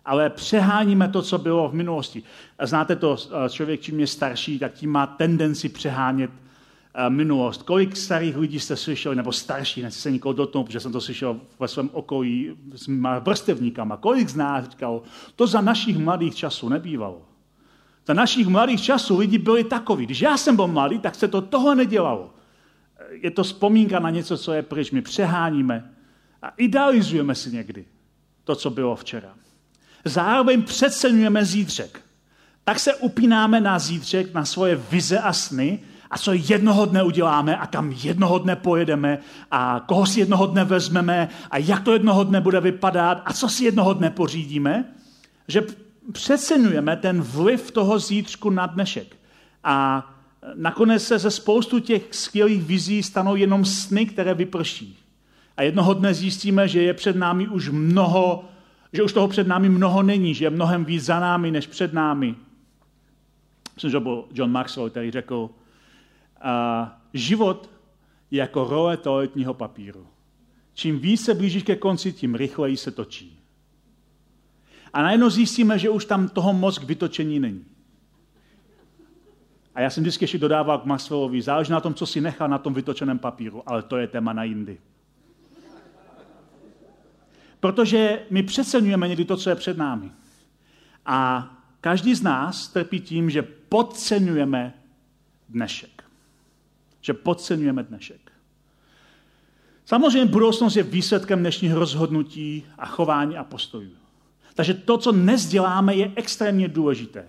ale 0.05 0.29
přeháníme 0.29 1.07
to, 1.07 1.21
co 1.21 1.38
bylo 1.38 1.69
v 1.69 1.73
minulosti. 1.73 2.23
Znáte 2.61 2.95
to, 2.95 3.17
člověk, 3.50 3.81
čím 3.81 4.00
je 4.00 4.07
starší, 4.07 4.59
tak 4.59 4.73
tím 4.73 4.89
má 4.89 5.07
tendenci 5.07 5.69
přehánět 5.69 6.31
minulost. 7.10 7.63
Kolik 7.63 7.98
starých 7.98 8.38
lidí 8.38 8.60
jste 8.60 8.75
slyšeli, 8.75 9.15
nebo 9.15 9.31
starší, 9.31 9.81
nechci 9.81 10.00
se 10.00 10.12
nikoho 10.12 10.33
dotknout, 10.33 10.65
protože 10.65 10.79
jsem 10.79 10.91
to 10.91 11.01
slyšel 11.01 11.39
ve 11.60 11.67
svém 11.67 11.89
okolí 11.93 12.57
s 12.75 12.88
vrstevníkama. 13.19 13.98
Kolik 13.98 14.29
z 14.29 14.36
nás 14.36 14.69
říkal, 14.69 15.01
to 15.36 15.48
za 15.48 15.62
našich 15.62 15.98
mladých 15.98 16.36
časů 16.36 16.69
nebývalo. 16.69 17.21
Za 18.07 18.13
našich 18.13 18.48
mladých 18.48 18.81
časů 18.81 19.17
lidi 19.17 19.38
byli 19.38 19.63
takoví. 19.63 20.05
Když 20.05 20.21
já 20.21 20.38
jsem 20.38 20.55
byl 20.55 20.67
mladý, 20.67 21.00
tak 21.00 21.15
se 21.15 21.27
to 21.27 21.41
toho 21.41 21.75
nedělalo. 21.75 22.33
Je 23.12 23.31
to 23.31 23.43
vzpomínka 23.43 24.00
na 24.00 24.10
něco, 24.10 24.38
co 24.38 24.53
je 24.53 24.62
pryč. 24.62 24.91
My 24.91 25.01
přeháníme 25.01 25.91
a 26.41 26.50
idealizujeme 26.50 27.36
si 27.36 27.51
někdy 27.51 27.86
to, 28.43 28.55
co 28.55 28.69
bylo 28.69 28.95
včera. 28.95 29.33
Zároveň 30.05 30.63
přeceňujeme 30.63 31.45
zítřek. 31.45 32.01
Tak 32.63 32.79
se 32.79 32.95
upínáme 32.95 33.62
na 33.62 33.79
zítřek, 33.79 34.33
na 34.33 34.45
svoje 34.45 34.75
vize 34.75 35.19
a 35.19 35.33
sny 35.33 35.79
a 36.12 36.18
co 36.18 36.34
jednoho 36.34 36.86
dne 36.86 37.03
uděláme 37.03 37.58
a 37.58 37.68
kam 37.68 37.91
jednoho 37.91 38.39
dne 38.39 38.56
pojedeme 38.56 39.20
a 39.51 39.84
koho 39.88 40.06
si 40.06 40.20
jednoho 40.20 40.46
dne 40.46 40.63
vezmeme 40.63 41.30
a 41.51 41.58
jak 41.58 41.84
to 41.84 41.94
jednoho 41.94 42.24
dne 42.24 42.41
bude 42.41 42.62
vypadat 42.62 43.22
a 43.25 43.34
co 43.34 43.50
si 43.50 43.63
jednoho 43.63 43.94
dne 43.94 44.10
pořídíme, 44.10 44.86
že 45.48 45.63
přeceňujeme 46.12 46.96
ten 46.96 47.22
vliv 47.22 47.72
toho 47.72 48.00
zítřku 48.00 48.50
na 48.50 48.65
dnešek. 48.65 49.15
A 49.63 50.08
nakonec 50.56 51.03
se 51.03 51.20
ze 51.20 51.32
spoustu 51.32 51.80
těch 51.80 52.01
skvělých 52.12 52.63
vizí 52.63 53.03
stanou 53.03 53.36
jenom 53.36 53.65
sny, 53.65 54.06
které 54.06 54.34
vyprší. 54.34 54.98
A 55.58 55.63
jednoho 55.63 55.94
dne 55.94 56.13
zjistíme, 56.13 56.68
že 56.68 56.82
je 56.82 56.94
před 56.94 57.15
námi 57.15 57.48
už 57.48 57.70
mnoho, 57.70 58.46
že 58.94 59.03
už 59.03 59.13
toho 59.13 59.27
před 59.27 59.48
námi 59.48 59.70
mnoho 59.70 60.03
není, 60.03 60.34
že 60.34 60.46
je 60.46 60.50
mnohem 60.50 60.86
víc 60.86 61.03
za 61.03 61.20
námi, 61.20 61.51
než 61.51 61.68
před 61.68 61.94
námi. 61.94 62.36
Myslím, 63.75 63.91
že 63.91 64.00
byl 64.00 64.25
John 64.34 64.51
Maxwell, 64.51 64.89
který 64.89 65.12
řekl, 65.12 65.50
život 67.13 67.69
je 68.31 68.39
jako 68.39 68.63
role 68.63 68.98
toaletního 68.98 69.53
papíru. 69.53 70.07
Čím 70.74 71.00
víc 71.00 71.25
se 71.25 71.33
blížíš 71.33 71.63
ke 71.63 71.75
konci, 71.75 72.13
tím 72.13 72.36
rychleji 72.36 72.77
se 72.77 72.91
točí. 72.91 73.39
A 74.93 75.01
najednou 75.01 75.29
zjistíme, 75.29 75.79
že 75.79 75.89
už 75.89 76.05
tam 76.05 76.29
toho 76.29 76.53
moc 76.53 76.77
k 76.77 76.83
vytočení 76.83 77.39
není. 77.39 77.65
A 79.75 79.81
já 79.81 79.89
jsem 79.89 80.03
vždycky 80.03 80.24
ještě 80.24 80.38
dodával 80.38 80.77
k 80.77 80.86
Maxwellovi, 80.86 81.41
záleží 81.41 81.71
na 81.71 81.79
tom, 81.79 81.93
co 81.93 82.05
si 82.05 82.21
nechal 82.21 82.50
na 82.50 82.57
tom 82.57 82.74
vytočeném 82.74 83.19
papíru, 83.19 83.63
ale 83.65 83.83
to 83.83 83.98
je 83.98 84.07
téma 84.07 84.33
na 84.33 84.43
jindy. 84.43 84.77
Protože 87.60 88.25
my 88.29 88.43
přeceňujeme 88.43 89.07
někdy 89.07 89.25
to, 89.25 89.38
co 89.38 89.50
je 89.50 89.55
před 89.55 89.77
námi. 89.77 90.12
A 91.05 91.50
každý 91.81 92.15
z 92.15 92.21
nás 92.21 92.67
trpí 92.67 93.00
tím, 93.00 93.29
že 93.29 93.41
podceňujeme 93.41 94.74
dnešek. 95.50 96.00
Že 97.01 97.13
podceňujeme 97.13 97.84
dnešek. 97.84 98.31
Samozřejmě 99.86 100.25
budoucnost 100.25 100.75
je 100.75 100.84
výsledkem 100.84 101.39
dnešních 101.39 101.74
rozhodnutí 101.74 102.65
a 102.77 102.86
chování 102.86 103.38
a 103.38 103.43
postojů. 103.43 103.91
Takže 104.55 104.74
to, 104.74 104.98
co 104.98 105.12
dnes 105.12 105.46
děláme, 105.46 105.96
je 105.96 106.12
extrémně 106.15 106.67
důležité. 106.67 107.25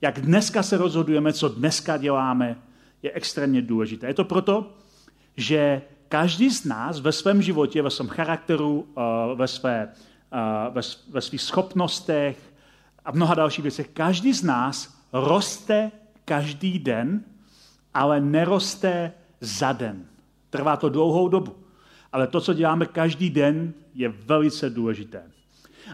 Jak 0.00 0.20
dneska 0.20 0.62
se 0.62 0.76
rozhodujeme, 0.76 1.32
co 1.32 1.48
dneska 1.48 1.96
děláme, 1.96 2.56
je 3.02 3.12
extrémně 3.12 3.62
důležité. 3.62 4.06
Je 4.06 4.14
to 4.14 4.24
proto, 4.24 4.72
že 5.36 5.82
každý 6.08 6.50
z 6.50 6.64
nás 6.64 7.00
ve 7.00 7.12
svém 7.12 7.42
životě, 7.42 7.82
ve 7.82 7.90
svém 7.90 8.08
charakteru, 8.08 8.88
eh, 8.96 9.34
ve, 9.34 9.48
své, 9.48 9.88
eh, 10.32 10.70
ve, 10.70 10.80
ve 11.10 11.20
svých 11.20 11.42
schopnostech 11.42 12.52
a 13.04 13.12
mnoha 13.12 13.34
dalších 13.34 13.62
věcech, 13.62 13.88
každý 13.88 14.32
z 14.32 14.42
nás 14.42 15.00
roste 15.12 15.90
každý 16.24 16.78
den, 16.78 17.24
ale 17.94 18.20
neroste 18.20 19.12
za 19.40 19.72
den. 19.72 20.04
Trvá 20.50 20.76
to 20.76 20.88
dlouhou 20.88 21.28
dobu. 21.28 21.56
Ale 22.12 22.26
to, 22.26 22.40
co 22.40 22.54
děláme 22.54 22.86
každý 22.86 23.30
den, 23.30 23.72
je 23.94 24.08
velice 24.08 24.70
důležité. 24.70 25.22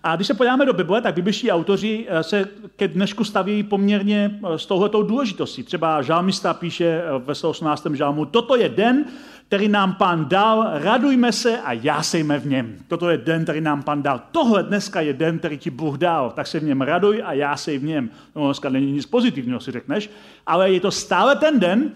A 0.02 0.16
když 0.16 0.26
se 0.26 0.34
podíváme 0.34 0.66
do 0.66 0.72
Bible, 0.72 1.00
tak 1.00 1.14
bibliští 1.14 1.50
autoři 1.50 2.06
eh, 2.08 2.22
se 2.22 2.48
ke 2.76 2.88
dnešku 2.88 3.24
staví 3.24 3.62
poměrně 3.62 4.40
eh, 4.44 4.58
s 4.58 4.66
touhletou 4.66 5.02
důležitostí. 5.02 5.62
Třeba 5.62 6.02
žálmista 6.02 6.54
píše 6.54 6.84
eh, 6.84 7.18
ve 7.18 7.34
118. 7.34 7.86
žálmu, 7.92 8.24
toto 8.24 8.56
je 8.56 8.68
den, 8.68 9.04
který 9.48 9.68
nám 9.68 9.94
pán 9.94 10.28
dal, 10.28 10.70
radujme 10.72 11.32
se 11.32 11.60
a 11.60 11.72
jásejme 11.72 12.38
v 12.38 12.46
něm. 12.46 12.76
Toto 12.88 13.10
je 13.10 13.18
den, 13.18 13.42
který 13.42 13.60
nám 13.60 13.82
pán 13.82 14.02
dal. 14.02 14.22
Tohle 14.30 14.62
dneska 14.62 15.00
je 15.00 15.12
den, 15.12 15.38
který 15.38 15.58
ti 15.58 15.70
Bůh 15.70 15.98
dal, 15.98 16.30
tak 16.30 16.46
se 16.46 16.60
v 16.60 16.64
něm 16.64 16.80
raduj 16.80 17.22
a 17.24 17.32
jásej 17.32 17.78
v 17.78 17.84
něm. 17.84 18.10
No, 18.36 18.44
dneska 18.44 18.68
není 18.68 18.92
nic 18.92 19.06
pozitivního, 19.06 19.60
si 19.60 19.70
řekneš, 19.70 20.10
ale 20.46 20.72
je 20.72 20.80
to 20.80 20.90
stále 20.90 21.36
ten 21.36 21.60
den, 21.60 21.92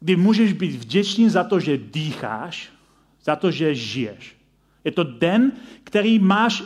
kdy 0.00 0.16
můžeš 0.16 0.52
být 0.52 0.72
vděčný 0.72 1.28
za 1.28 1.44
to, 1.44 1.60
že 1.60 1.78
dýcháš, 1.78 2.70
za 3.24 3.36
to, 3.36 3.50
že 3.50 3.74
žiješ. 3.74 4.36
Je 4.84 4.92
to 4.92 5.04
den, 5.04 5.52
který 5.84 6.18
máš 6.18 6.62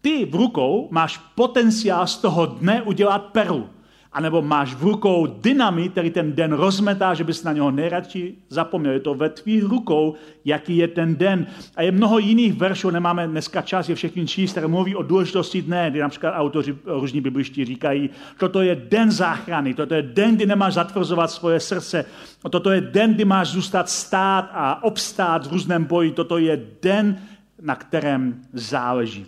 ty 0.00 0.24
v 0.24 0.34
rukou, 0.34 0.88
máš 0.90 1.18
potenciál 1.34 2.06
z 2.06 2.16
toho 2.16 2.46
dne 2.46 2.82
udělat 2.82 3.18
perlu. 3.18 3.68
A 4.14 4.20
nebo 4.20 4.42
máš 4.42 4.74
v 4.74 4.82
rukou 4.82 5.26
dynamit, 5.26 5.92
který 5.92 6.10
ten 6.10 6.32
den 6.32 6.52
rozmetá, 6.52 7.14
že 7.14 7.24
bys 7.24 7.42
na 7.42 7.52
něho 7.52 7.70
nejradši 7.70 8.34
zapomněl. 8.48 8.92
Je 8.92 9.00
to 9.00 9.14
ve 9.14 9.28
tvých 9.28 9.64
rukou, 9.64 10.14
jaký 10.44 10.76
je 10.76 10.88
ten 10.88 11.16
den. 11.16 11.46
A 11.76 11.82
je 11.82 11.92
mnoho 11.92 12.18
jiných 12.18 12.54
veršů, 12.54 12.90
nemáme 12.90 13.28
dneska 13.28 13.62
čas 13.62 13.88
je 13.88 13.94
všechny 13.94 14.26
číst, 14.26 14.50
které 14.50 14.66
mluví 14.66 14.96
o 14.96 15.02
důležitosti 15.02 15.62
dne, 15.62 15.90
kdy 15.90 16.00
například 16.00 16.30
autoři 16.30 16.76
různí 16.84 17.20
bibliští 17.20 17.64
říkají, 17.64 18.10
toto 18.38 18.62
je 18.62 18.74
den 18.74 19.10
záchrany, 19.10 19.74
toto 19.74 19.94
je 19.94 20.02
den, 20.02 20.36
kdy 20.36 20.46
nemáš 20.46 20.74
zatvrzovat 20.74 21.30
svoje 21.30 21.60
srdce, 21.60 22.04
toto 22.50 22.70
je 22.70 22.80
den, 22.80 23.14
kdy 23.14 23.24
máš 23.24 23.48
zůstat 23.48 23.90
stát 23.90 24.50
a 24.52 24.84
obstát 24.84 25.46
v 25.46 25.52
různém 25.52 25.84
boji, 25.84 26.10
toto 26.10 26.38
je 26.38 26.66
den, 26.82 27.18
na 27.62 27.74
kterém 27.76 28.42
záleží. 28.52 29.26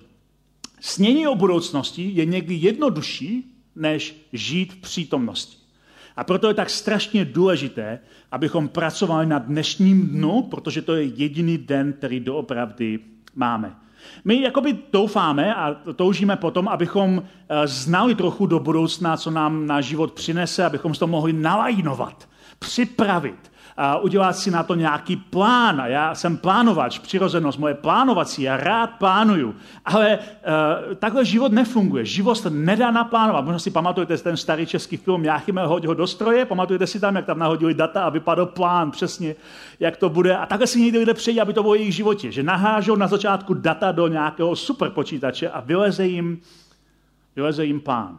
Snění 0.81 1.27
o 1.27 1.35
budoucnosti 1.35 2.11
je 2.15 2.25
někdy 2.25 2.55
jednodušší, 2.55 3.56
než 3.77 4.17
žít 4.33 4.73
v 4.73 4.77
přítomnosti. 4.77 5.57
A 6.17 6.25
proto 6.25 6.49
je 6.49 6.55
tak 6.55 6.71
strašně 6.71 7.25
důležité, 7.25 7.99
abychom 8.33 8.69
pracovali 8.69 9.27
na 9.27 9.39
dnešním 9.39 10.07
dnu, 10.07 10.43
protože 10.43 10.83
to 10.83 10.95
je 10.95 11.05
jediný 11.05 11.59
den, 11.59 11.93
který 11.93 12.21
doopravdy 12.21 12.99
máme. 13.35 13.77
My 14.25 14.41
jakoby 14.41 14.79
doufáme 14.93 15.55
a 15.55 15.75
toužíme 15.97 16.37
potom, 16.37 16.69
abychom 16.69 17.23
eh, 17.23 17.67
znali 17.67 18.15
trochu 18.15 18.47
do 18.47 18.61
budoucna, 18.61 19.17
co 19.17 19.31
nám 19.31 19.67
náš 19.67 19.85
život 19.85 20.13
přinese, 20.13 20.65
abychom 20.65 20.93
to 20.93 21.07
mohli 21.07 21.33
nalajnovat, 21.33 22.29
připravit, 22.59 23.53
a 23.77 23.99
udělat 23.99 24.33
si 24.33 24.51
na 24.51 24.63
to 24.63 24.75
nějaký 24.75 25.17
plán. 25.17 25.83
Já 25.87 26.15
jsem 26.15 26.37
plánovač, 26.37 26.99
přirozenost 26.99 27.59
moje 27.59 27.75
plánovací, 27.75 28.43
já 28.43 28.57
rád 28.57 28.91
plánuju. 28.99 29.55
Ale 29.85 30.19
uh, 30.19 30.95
takhle 30.95 31.25
život 31.25 31.53
nefunguje. 31.53 32.05
Život 32.05 32.35
se 32.35 32.51
nedá 32.51 32.91
naplánovat. 32.91 33.45
Možná 33.45 33.59
si 33.59 33.71
pamatujete 33.71 34.19
ten 34.19 34.37
starý 34.37 34.67
český 34.67 34.97
film 34.97 35.25
Jáchyme 35.25 35.67
hoď 35.67 35.85
ho 35.85 35.95
do 35.95 36.07
stroje, 36.07 36.45
pamatujete 36.45 36.87
si 36.87 37.01
tam, 37.01 37.17
jak 37.17 37.27
tam 37.27 37.39
nahodili 37.39 37.75
data 37.75 38.05
a 38.05 38.11
vypadl 38.11 38.47
plán 38.47 38.91
přesně, 38.91 39.35
jak 39.81 39.97
to 39.97 40.09
bude. 40.09 40.37
A 40.37 40.47
takhle 40.47 40.67
si 40.67 40.81
někdy 40.81 40.99
lidé 40.99 41.15
přejí, 41.15 41.41
aby 41.41 41.53
to 41.53 41.63
bylo 41.63 41.75
jejich 41.75 41.95
životě. 41.95 42.33
Že 42.33 42.43
nahážou 42.43 42.97
na 42.97 43.07
začátku 43.07 43.55
data 43.55 43.93
do 43.93 44.09
nějakého 44.09 44.57
superpočítače 44.57 45.51
a 45.51 45.61
vyleze 45.61 46.07
jim, 46.07 46.41
vyleze 47.37 47.65
jim 47.65 47.81
plán 47.81 48.19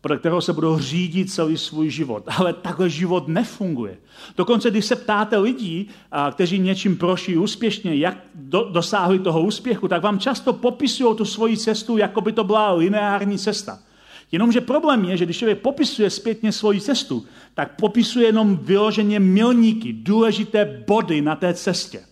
podle 0.00 0.18
kterého 0.18 0.40
se 0.40 0.52
budou 0.52 0.78
řídit 0.78 1.32
celý 1.32 1.58
svůj 1.58 1.90
život. 1.90 2.24
Ale 2.36 2.52
takhle 2.52 2.90
život 2.90 3.28
nefunguje. 3.28 3.98
Dokonce, 4.36 4.70
když 4.70 4.84
se 4.84 4.96
ptáte 4.96 5.38
lidí, 5.38 5.88
kteří 6.32 6.58
něčím 6.58 6.96
proší 6.96 7.36
úspěšně, 7.36 7.94
jak 7.94 8.16
do, 8.34 8.68
dosáhli 8.72 9.18
toho 9.18 9.42
úspěchu, 9.42 9.88
tak 9.88 10.02
vám 10.02 10.18
často 10.18 10.52
popisují 10.52 11.16
tu 11.16 11.24
svoji 11.24 11.56
cestu, 11.56 11.96
jako 11.96 12.20
by 12.20 12.32
to 12.32 12.44
byla 12.44 12.72
lineární 12.72 13.38
cesta. 13.38 13.78
Jenomže 14.32 14.60
problém 14.60 15.04
je, 15.04 15.16
že 15.16 15.24
když 15.24 15.38
člověk 15.38 15.58
popisuje 15.58 16.10
zpětně 16.10 16.52
svoji 16.52 16.80
cestu, 16.80 17.26
tak 17.54 17.76
popisuje 17.76 18.26
jenom 18.26 18.56
vyloženě 18.56 19.20
milníky, 19.20 19.92
důležité 19.92 20.84
body 20.86 21.20
na 21.20 21.36
té 21.36 21.54
cestě. 21.54 22.07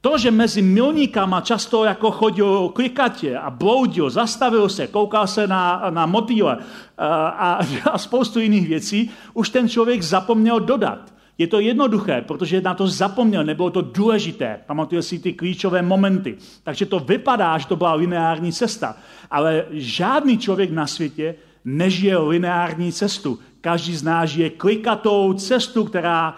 To, 0.00 0.18
že 0.18 0.30
mezi 0.30 0.62
milníkama 0.62 1.40
často 1.40 1.84
jako 1.84 2.10
chodil 2.10 2.68
klikatě 2.68 3.38
a 3.38 3.50
bloudil, 3.50 4.10
zastavil 4.10 4.68
se, 4.68 4.86
koukal 4.86 5.26
se 5.26 5.46
na, 5.46 5.90
na 5.90 6.06
motýle 6.06 6.58
a, 6.98 7.60
a 7.92 7.98
spoustu 7.98 8.40
jiných 8.40 8.68
věcí, 8.68 9.10
už 9.34 9.48
ten 9.48 9.68
člověk 9.68 10.02
zapomněl 10.02 10.60
dodat. 10.60 11.12
Je 11.38 11.46
to 11.46 11.60
jednoduché, 11.60 12.20
protože 12.20 12.60
na 12.60 12.74
to 12.74 12.86
zapomněl, 12.86 13.44
nebylo 13.44 13.70
to 13.70 13.80
důležité. 13.80 14.60
Pamatuje 14.66 15.02
si 15.02 15.18
ty 15.18 15.32
klíčové 15.32 15.82
momenty. 15.82 16.36
Takže 16.62 16.86
to 16.86 16.98
vypadá, 16.98 17.58
že 17.58 17.66
to 17.66 17.76
byla 17.76 17.94
lineární 17.94 18.52
cesta. 18.52 18.96
Ale 19.30 19.64
žádný 19.70 20.38
člověk 20.38 20.70
na 20.70 20.86
světě 20.86 21.34
nežije 21.64 22.18
lineární 22.18 22.92
cestu. 22.92 23.38
Každý 23.60 23.96
z 23.96 24.02
nás 24.02 24.30
žije 24.30 24.50
klikatou 24.50 25.32
cestu, 25.32 25.84
která 25.84 26.36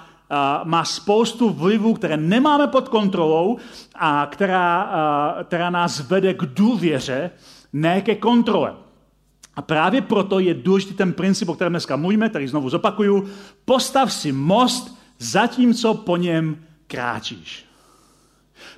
má 0.64 0.84
spoustu 0.84 1.50
vlivů, 1.50 1.94
které 1.94 2.16
nemáme 2.16 2.66
pod 2.66 2.88
kontrolou 2.88 3.58
a 3.94 4.26
která, 4.30 4.90
která 5.44 5.70
nás 5.70 6.00
vede 6.00 6.34
k 6.34 6.42
důvěře, 6.42 7.30
ne 7.72 8.00
ke 8.00 8.14
kontrole. 8.14 8.74
A 9.56 9.62
právě 9.62 10.00
proto 10.00 10.38
je 10.38 10.54
důležitý 10.54 10.94
ten 10.94 11.12
princip, 11.12 11.48
o 11.48 11.54
kterém 11.54 11.72
dneska 11.72 11.96
mluvíme, 11.96 12.28
který 12.28 12.48
znovu 12.48 12.70
zopakuju, 12.70 13.28
postav 13.64 14.12
si 14.12 14.32
most, 14.32 14.98
zatímco 15.18 15.94
po 15.94 16.16
něm 16.16 16.56
kráčíš. 16.86 17.64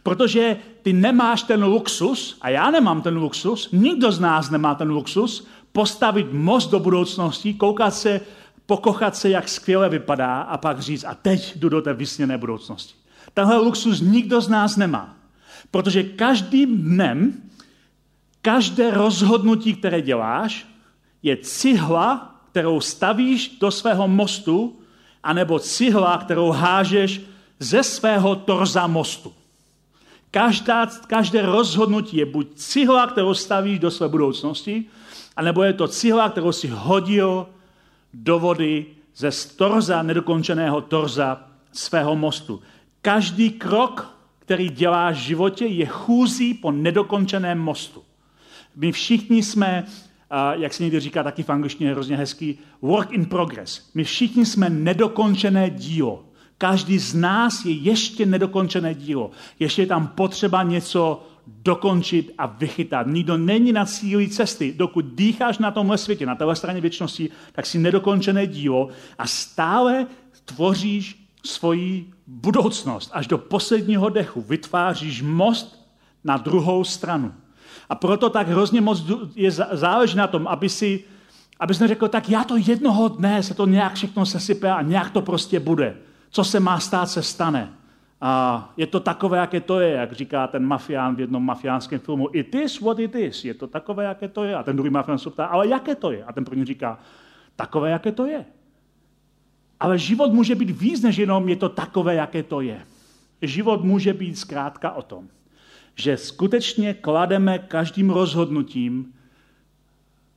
Protože 0.02 0.56
ty 0.82 0.92
nemáš 0.92 1.42
ten 1.42 1.64
luxus, 1.64 2.38
a 2.40 2.48
já 2.48 2.70
nemám 2.70 3.02
ten 3.02 3.16
luxus, 3.16 3.68
nikdo 3.72 4.12
z 4.12 4.20
nás 4.20 4.50
nemá 4.50 4.74
ten 4.74 4.90
luxus, 4.90 5.46
postavit 5.72 6.32
most 6.32 6.70
do 6.70 6.80
budoucnosti, 6.80 7.54
koukat 7.54 7.94
se 7.94 8.20
pokochat 8.66 9.16
se, 9.16 9.30
jak 9.30 9.48
skvěle 9.48 9.88
vypadá 9.88 10.40
a 10.40 10.58
pak 10.58 10.80
říct, 10.80 11.04
a 11.04 11.14
teď 11.14 11.56
jdu 11.56 11.68
do 11.68 11.82
té 11.82 11.94
vysněné 11.94 12.38
budoucnosti. 12.38 12.94
Tenhle 13.34 13.56
luxus 13.56 14.00
nikdo 14.00 14.40
z 14.40 14.48
nás 14.48 14.76
nemá. 14.76 15.16
Protože 15.70 16.02
každým 16.02 16.82
dnem, 16.82 17.42
každé 18.42 18.90
rozhodnutí, 18.90 19.74
které 19.74 20.02
děláš, 20.02 20.66
je 21.22 21.36
cihla, 21.36 22.40
kterou 22.50 22.80
stavíš 22.80 23.58
do 23.60 23.70
svého 23.70 24.08
mostu, 24.08 24.78
anebo 25.22 25.58
cihla, 25.58 26.18
kterou 26.18 26.50
hážeš 26.50 27.20
ze 27.58 27.82
svého 27.82 28.36
torza 28.36 28.86
mostu. 28.86 29.32
Každá, 30.30 30.86
každé 30.86 31.42
rozhodnutí 31.42 32.16
je 32.16 32.26
buď 32.26 32.54
cihla, 32.54 33.06
kterou 33.06 33.34
stavíš 33.34 33.78
do 33.78 33.90
své 33.90 34.08
budoucnosti, 34.08 34.84
anebo 35.36 35.62
je 35.62 35.72
to 35.72 35.88
cihla, 35.88 36.28
kterou 36.28 36.52
si 36.52 36.68
hodil 36.68 37.46
do 38.14 38.38
vody 38.38 38.86
ze 39.16 39.30
torza, 39.56 40.02
nedokončeného 40.02 40.80
torza 40.80 41.48
svého 41.72 42.16
mostu. 42.16 42.62
Každý 43.02 43.50
krok, 43.50 44.18
který 44.38 44.68
děláš 44.68 45.16
v 45.16 45.22
životě, 45.22 45.66
je 45.66 45.86
chůzí 45.86 46.54
po 46.54 46.72
nedokončeném 46.72 47.58
mostu. 47.58 48.02
My 48.76 48.92
všichni 48.92 49.42
jsme, 49.42 49.86
jak 50.52 50.74
se 50.74 50.82
někdy 50.82 51.00
říká 51.00 51.22
taky 51.22 51.42
v 51.42 51.50
angličtině 51.50 51.90
hrozně 51.90 52.16
hezký, 52.16 52.58
work 52.82 53.12
in 53.12 53.26
progress. 53.26 53.90
My 53.94 54.04
všichni 54.04 54.46
jsme 54.46 54.70
nedokončené 54.70 55.70
dílo. 55.70 56.24
Každý 56.58 56.98
z 56.98 57.14
nás 57.14 57.64
je 57.64 57.72
ještě 57.72 58.26
nedokončené 58.26 58.94
dílo. 58.94 59.30
Ještě 59.58 59.82
je 59.82 59.86
tam 59.86 60.06
potřeba 60.06 60.62
něco 60.62 61.26
dokončit 61.46 62.34
a 62.38 62.46
vychytat. 62.46 63.06
Nikdo 63.06 63.36
není 63.36 63.72
na 63.72 63.84
cíli 63.84 64.28
cesty. 64.28 64.74
Dokud 64.76 65.04
dýcháš 65.04 65.58
na 65.58 65.70
tomhle 65.70 65.98
světě, 65.98 66.26
na 66.26 66.34
téhle 66.34 66.56
straně 66.56 66.80
věčnosti, 66.80 67.30
tak 67.52 67.66
si 67.66 67.78
nedokončené 67.78 68.46
dílo 68.46 68.88
a 69.18 69.26
stále 69.26 70.06
tvoříš 70.44 71.26
svoji 71.44 72.10
budoucnost. 72.26 73.10
Až 73.12 73.26
do 73.26 73.38
posledního 73.38 74.08
dechu 74.08 74.40
vytváříš 74.40 75.22
most 75.22 75.88
na 76.24 76.36
druhou 76.36 76.84
stranu. 76.84 77.32
A 77.88 77.94
proto 77.94 78.30
tak 78.30 78.48
hrozně 78.48 78.80
moc 78.80 79.04
je 79.34 79.50
záleží 79.72 80.16
na 80.16 80.26
tom, 80.26 80.46
aby 80.46 80.68
si, 80.68 81.04
abys 81.60 81.78
neřekl, 81.78 82.08
tak 82.08 82.28
já 82.28 82.44
to 82.44 82.56
jednoho 82.56 83.08
dne 83.08 83.42
se 83.42 83.54
to 83.54 83.66
nějak 83.66 83.94
všechno 83.94 84.26
sesype 84.26 84.70
a 84.70 84.82
nějak 84.82 85.10
to 85.10 85.22
prostě 85.22 85.60
bude. 85.60 85.96
Co 86.30 86.44
se 86.44 86.60
má 86.60 86.80
stát, 86.80 87.06
se 87.06 87.22
stane. 87.22 87.72
A 88.26 88.72
je 88.76 88.86
to 88.86 89.00
takové, 89.00 89.38
jaké 89.38 89.60
to 89.60 89.80
je, 89.80 89.90
jak 89.90 90.12
říká 90.12 90.46
ten 90.46 90.66
mafián 90.66 91.16
v 91.16 91.20
jednom 91.20 91.44
mafiánském 91.44 91.98
filmu. 91.98 92.28
It 92.32 92.54
is 92.54 92.80
what 92.80 92.98
it 92.98 93.14
is. 93.14 93.44
Je 93.44 93.54
to 93.54 93.66
takové, 93.66 94.04
jaké 94.04 94.28
to 94.28 94.44
je. 94.44 94.56
A 94.56 94.62
ten 94.62 94.76
druhý 94.76 94.90
mafián 94.90 95.18
se 95.18 95.30
ptá, 95.30 95.46
ale 95.46 95.68
jaké 95.68 95.94
to 95.94 96.10
je? 96.10 96.24
A 96.24 96.32
ten 96.32 96.44
první 96.44 96.64
říká, 96.64 96.98
takové, 97.56 97.90
jaké 97.90 98.12
to 98.12 98.26
je. 98.26 98.44
Ale 99.80 99.98
život 99.98 100.32
může 100.32 100.54
být 100.54 100.70
víc, 100.70 101.02
než 101.02 101.16
jenom 101.16 101.48
je 101.48 101.56
to 101.56 101.68
takové, 101.68 102.14
jaké 102.14 102.42
to 102.42 102.60
je. 102.60 102.86
Život 103.42 103.84
může 103.84 104.12
být 104.12 104.38
zkrátka 104.38 104.90
o 104.90 105.02
tom, 105.02 105.28
že 105.94 106.16
skutečně 106.16 106.94
klademe 106.94 107.58
každým 107.58 108.10
rozhodnutím, 108.10 109.14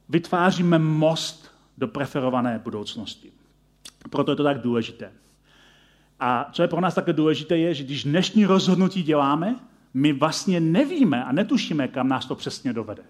vytváříme 0.10 0.80
most 0.80 1.52
do 1.78 1.88
preferované 1.88 2.60
budoucnosti. 2.64 3.32
Proto 4.10 4.32
je 4.32 4.36
to 4.36 4.44
tak 4.44 4.62
důležité. 4.62 5.12
A 6.20 6.50
co 6.52 6.62
je 6.62 6.68
pro 6.68 6.82
nás 6.82 6.96
také 6.96 7.14
důležité, 7.14 7.58
je, 7.58 7.74
že 7.74 7.84
když 7.84 8.04
dnešní 8.04 8.46
rozhodnutí 8.46 9.04
děláme, 9.04 9.56
my 9.94 10.14
vlastně 10.14 10.60
nevíme 10.60 11.24
a 11.24 11.32
netušíme, 11.32 11.88
kam 11.88 12.08
nás 12.08 12.26
to 12.26 12.36
přesně 12.36 12.74
dovede. 12.74 13.04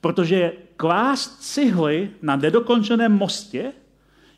Protože 0.00 0.52
klást 0.76 1.42
cihly 1.42 2.10
na 2.22 2.36
nedokončeném 2.36 3.12
mostě 3.12 3.72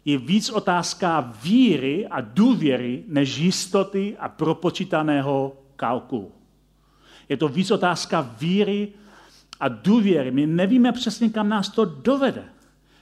je 0.05 0.19
víc 0.19 0.51
otázka 0.51 1.33
víry 1.43 2.07
a 2.07 2.21
důvěry 2.21 3.05
než 3.09 3.37
jistoty 3.37 4.17
a 4.19 4.29
propočítaného 4.29 5.63
kalkulu. 5.77 6.33
Je 7.29 7.37
to 7.37 7.49
víc 7.49 7.71
otázka 7.71 8.21
víry 8.41 8.89
a 9.61 9.69
důvěry. 9.69 10.31
My 10.31 10.47
nevíme 10.47 10.93
přesně, 10.93 11.29
kam 11.31 11.49
nás 11.49 11.69
to 11.69 11.85
dovede. 11.85 12.45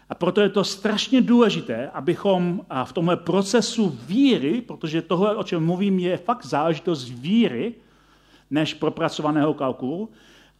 A 0.09 0.15
proto 0.15 0.41
je 0.41 0.49
to 0.49 0.65
strašně 0.65 1.21
důležité, 1.21 1.91
abychom 1.95 2.61
v 2.85 2.93
tomhle 2.93 3.17
procesu 3.17 3.99
víry, 4.07 4.61
protože 4.61 5.03
tohle, 5.03 5.37
o 5.37 5.43
čem 5.43 5.65
mluvím, 5.65 5.99
je 5.99 6.17
fakt 6.17 6.47
záležitost 6.47 7.09
víry, 7.09 7.75
než 8.51 8.75
propracovaného 8.75 9.55
kalkulu, 9.55 10.09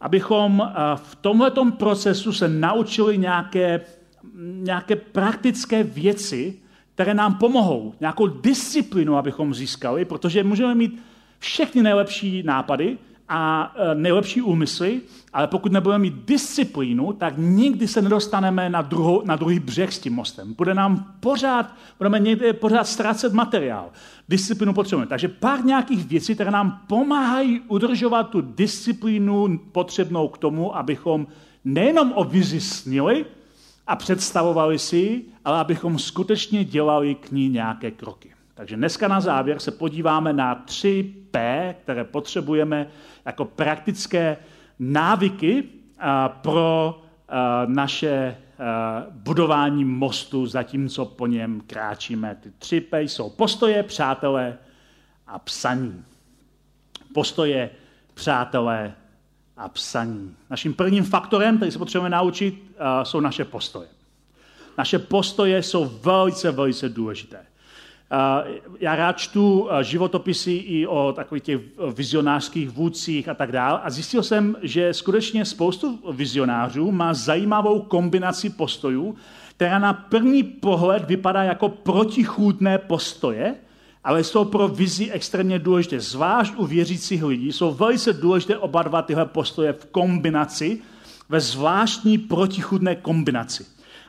abychom 0.01 0.71
v 0.95 1.15
tomhle 1.15 1.51
procesu 1.77 2.33
se 2.33 2.47
naučili 2.47 3.17
nějaké, 3.17 3.81
nějaké 4.39 4.95
praktické 4.95 5.83
věci, 5.83 6.59
které 6.93 7.13
nám 7.13 7.35
pomohou, 7.35 7.93
nějakou 7.99 8.27
disciplínu, 8.27 9.17
abychom 9.17 9.53
získali, 9.53 10.05
protože 10.05 10.43
můžeme 10.43 10.75
mít 10.75 11.03
všechny 11.39 11.83
nejlepší 11.83 12.43
nápady, 12.43 12.97
a 13.29 13.73
e, 13.75 13.95
nejlepší 13.95 14.41
úmysly, 14.41 15.01
ale 15.33 15.47
pokud 15.47 15.71
nebudeme 15.71 16.01
mít 16.01 16.13
disciplínu, 16.25 17.13
tak 17.13 17.33
nikdy 17.37 17.87
se 17.87 18.01
nedostaneme 18.01 18.69
na, 18.69 18.81
druhou, 18.81 19.21
na 19.25 19.35
druhý 19.35 19.59
břeh 19.59 19.93
s 19.93 19.99
tím 19.99 20.13
mostem. 20.13 20.53
Bude 20.53 20.73
nám 20.73 21.13
pořád, 21.19 21.73
budeme 21.97 22.19
někde 22.19 22.53
pořád 22.53 22.87
ztrácet 22.87 23.33
materiál. 23.33 23.89
Disciplínu 24.29 24.73
potřebujeme. 24.73 25.09
Takže 25.09 25.27
pár 25.27 25.65
nějakých 25.65 26.05
věcí, 26.05 26.33
které 26.33 26.51
nám 26.51 26.81
pomáhají 26.87 27.61
udržovat 27.67 28.29
tu 28.29 28.41
disciplínu 28.41 29.59
potřebnou 29.71 30.27
k 30.27 30.37
tomu, 30.37 30.77
abychom 30.77 31.27
nejenom 31.65 32.11
o 32.15 32.23
vizi 32.23 32.61
snili 32.61 33.25
a 33.87 33.95
představovali 33.95 34.79
si 34.79 35.25
ale 35.45 35.59
abychom 35.59 35.99
skutečně 35.99 36.63
dělali 36.63 37.15
k 37.15 37.31
ní 37.31 37.49
nějaké 37.49 37.91
kroky. 37.91 38.34
Takže 38.55 38.75
dneska 38.75 39.07
na 39.07 39.21
závěr 39.21 39.59
se 39.59 39.71
podíváme 39.71 40.33
na 40.33 40.55
tři 40.55 41.13
P, 41.31 41.75
které 41.83 42.03
potřebujeme 42.03 42.87
jako 43.25 43.45
praktické 43.45 44.37
návyky 44.79 45.63
pro 46.41 47.01
naše 47.65 48.37
budování 49.09 49.85
mostu, 49.85 50.45
zatímco 50.45 51.05
po 51.05 51.27
něm 51.27 51.61
kráčíme. 51.67 52.37
Ty 52.41 52.51
tři 52.59 52.81
P 52.81 53.01
jsou 53.01 53.29
postoje, 53.29 53.83
přátelé 53.83 54.57
a 55.27 55.39
psaní. 55.39 56.03
Postoje, 57.13 57.69
přátelé 58.13 58.93
a 59.57 59.69
psaní. 59.69 60.35
Naším 60.49 60.73
prvním 60.73 61.03
faktorem, 61.03 61.57
který 61.57 61.71
se 61.71 61.79
potřebujeme 61.79 62.15
naučit, 62.15 62.75
jsou 63.03 63.19
naše 63.19 63.45
postoje. 63.45 63.87
Naše 64.77 64.99
postoje 64.99 65.63
jsou 65.63 65.85
velice, 65.85 66.51
velice 66.51 66.89
důležité. 66.89 67.45
Já 68.79 68.95
rád 68.95 69.17
čtu 69.17 69.69
životopisy 69.81 70.51
i 70.51 70.87
o 70.87 71.13
takových 71.15 71.43
těch 71.43 71.61
vizionářských 71.93 72.69
vůdcích 72.69 73.29
a 73.29 73.33
tak 73.33 73.51
dále 73.51 73.79
a 73.83 73.89
zjistil 73.89 74.23
jsem, 74.23 74.55
že 74.61 74.93
skutečně 74.93 75.45
spoustu 75.45 75.99
vizionářů 76.11 76.91
má 76.91 77.13
zajímavou 77.13 77.79
kombinaci 77.79 78.49
postojů, 78.49 79.15
která 79.55 79.79
na 79.79 79.93
první 79.93 80.43
pohled 80.43 81.03
vypadá 81.03 81.43
jako 81.43 81.69
protichůdné 81.69 82.77
postoje, 82.77 83.55
ale 84.03 84.23
jsou 84.23 84.45
pro 84.45 84.67
vizi 84.67 85.11
extrémně 85.11 85.59
důležité. 85.59 85.99
Zvlášť 85.99 86.53
u 86.57 86.65
věřících 86.65 87.23
lidí 87.23 87.51
jsou 87.51 87.73
velice 87.73 88.13
důležité 88.13 88.57
oba 88.57 88.83
dva 88.83 89.01
tyhle 89.01 89.25
postoje 89.25 89.73
v 89.73 89.85
kombinaci, 89.85 90.81
ve 91.29 91.39
zvláštní 91.39 92.17
protichůdné 92.17 92.95
kombinaci. 92.95 93.65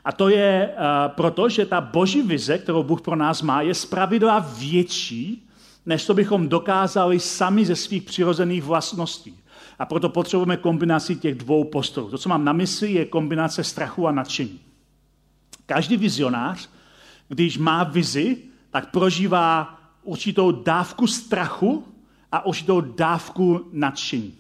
A 0.07 0.12
to 0.12 0.29
je 0.29 0.69
uh, 0.69 1.12
proto, 1.14 1.49
že 1.49 1.66
ta 1.66 1.81
boží 1.81 2.23
vize, 2.23 2.59
kterou 2.59 2.83
Bůh 2.83 3.01
pro 3.01 3.16
nás 3.16 3.42
má, 3.42 3.62
je 3.62 3.75
zpravidla 3.75 4.47
větší, 4.59 5.49
než 5.87 6.07
to 6.07 6.14
bychom 6.14 6.49
dokázali 6.49 7.21
sami 7.21 7.66
ze 7.66 7.77
svých 7.77 8.03
přirozených 8.03 8.62
vlastností. 8.62 9.38
A 9.79 9.87
proto 9.87 10.09
potřebujeme 10.09 10.57
kombinaci 10.57 11.16
těch 11.16 11.35
dvou 11.35 11.64
postojů. 11.64 12.11
To, 12.11 12.19
co 12.19 12.29
mám 12.29 12.45
na 12.45 12.53
mysli, 12.53 12.92
je 12.92 13.05
kombinace 13.05 13.64
strachu 13.64 14.07
a 14.07 14.12
nadšení. 14.12 14.61
Každý 15.66 15.97
vizionář, 15.97 16.69
když 17.29 17.59
má 17.59 17.85
vizi, 17.85 18.37
tak 18.71 18.90
prožívá 18.90 19.79
určitou 20.03 20.51
dávku 20.53 21.07
strachu 21.07 21.85
a 22.33 22.47
určitou 22.47 22.81
dávku 22.81 23.69
nadšení. 23.73 24.35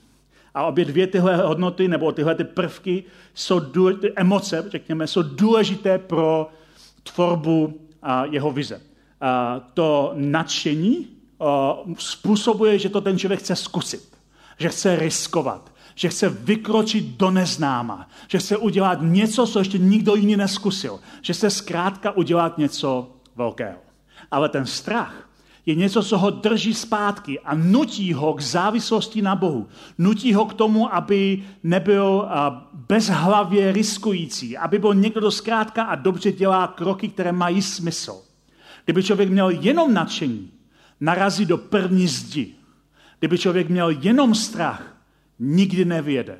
A 0.56 0.62
obě 0.62 0.84
dvě 0.84 1.06
tyhle 1.06 1.36
hodnoty 1.36 1.88
nebo 1.88 2.12
tyhle 2.12 2.34
ty 2.34 2.44
prvky, 2.44 3.04
jsou 3.34 3.60
důležité, 3.60 4.08
emoce, 4.16 4.64
řekněme, 4.68 5.06
jsou 5.06 5.22
důležité 5.22 5.98
pro 5.98 6.50
tvorbu 7.02 7.80
a, 8.02 8.24
jeho 8.24 8.50
vize. 8.50 8.80
A, 9.20 9.60
to 9.74 10.12
nadšení 10.14 11.08
a, 11.40 11.76
způsobuje, 11.98 12.78
že 12.78 12.88
to 12.88 13.00
ten 13.00 13.18
člověk 13.18 13.40
chce 13.40 13.56
zkusit, 13.56 14.16
že 14.58 14.68
chce 14.68 14.96
riskovat, 14.96 15.72
že 15.94 16.08
chce 16.08 16.28
vykročit 16.28 17.04
do 17.04 17.30
neznáma, 17.30 18.08
že 18.28 18.38
chce 18.38 18.56
udělat 18.56 18.98
něco, 19.02 19.46
co 19.46 19.58
ještě 19.58 19.78
nikdo 19.78 20.14
jiný 20.14 20.36
neskusil, 20.36 21.00
že 21.22 21.32
chce 21.32 21.50
zkrátka 21.50 22.10
udělat 22.10 22.58
něco 22.58 23.10
velkého. 23.36 23.78
Ale 24.30 24.48
ten 24.48 24.66
strach 24.66 25.25
je 25.66 25.74
něco, 25.74 26.02
co 26.02 26.18
ho 26.18 26.30
drží 26.30 26.74
zpátky 26.74 27.40
a 27.40 27.54
nutí 27.54 28.12
ho 28.12 28.34
k 28.34 28.40
závislosti 28.40 29.22
na 29.22 29.36
Bohu. 29.36 29.68
Nutí 29.98 30.34
ho 30.34 30.46
k 30.46 30.54
tomu, 30.54 30.94
aby 30.94 31.42
nebyl 31.62 32.28
bezhlavě 32.72 33.72
riskující, 33.72 34.56
aby 34.56 34.78
byl 34.78 34.94
někdo, 34.94 35.20
kdo 35.20 35.30
zkrátka 35.30 35.82
a 35.82 35.94
dobře 35.94 36.32
dělá 36.32 36.66
kroky, 36.66 37.08
které 37.08 37.32
mají 37.32 37.62
smysl. 37.62 38.22
Kdyby 38.84 39.02
člověk 39.02 39.30
měl 39.30 39.50
jenom 39.50 39.94
nadšení, 39.94 40.50
narazí 41.00 41.46
do 41.46 41.58
první 41.58 42.06
zdi. 42.06 42.54
Kdyby 43.18 43.38
člověk 43.38 43.68
měl 43.68 43.90
jenom 43.90 44.34
strach, 44.34 44.96
nikdy 45.38 45.84
nevěde. 45.84 46.38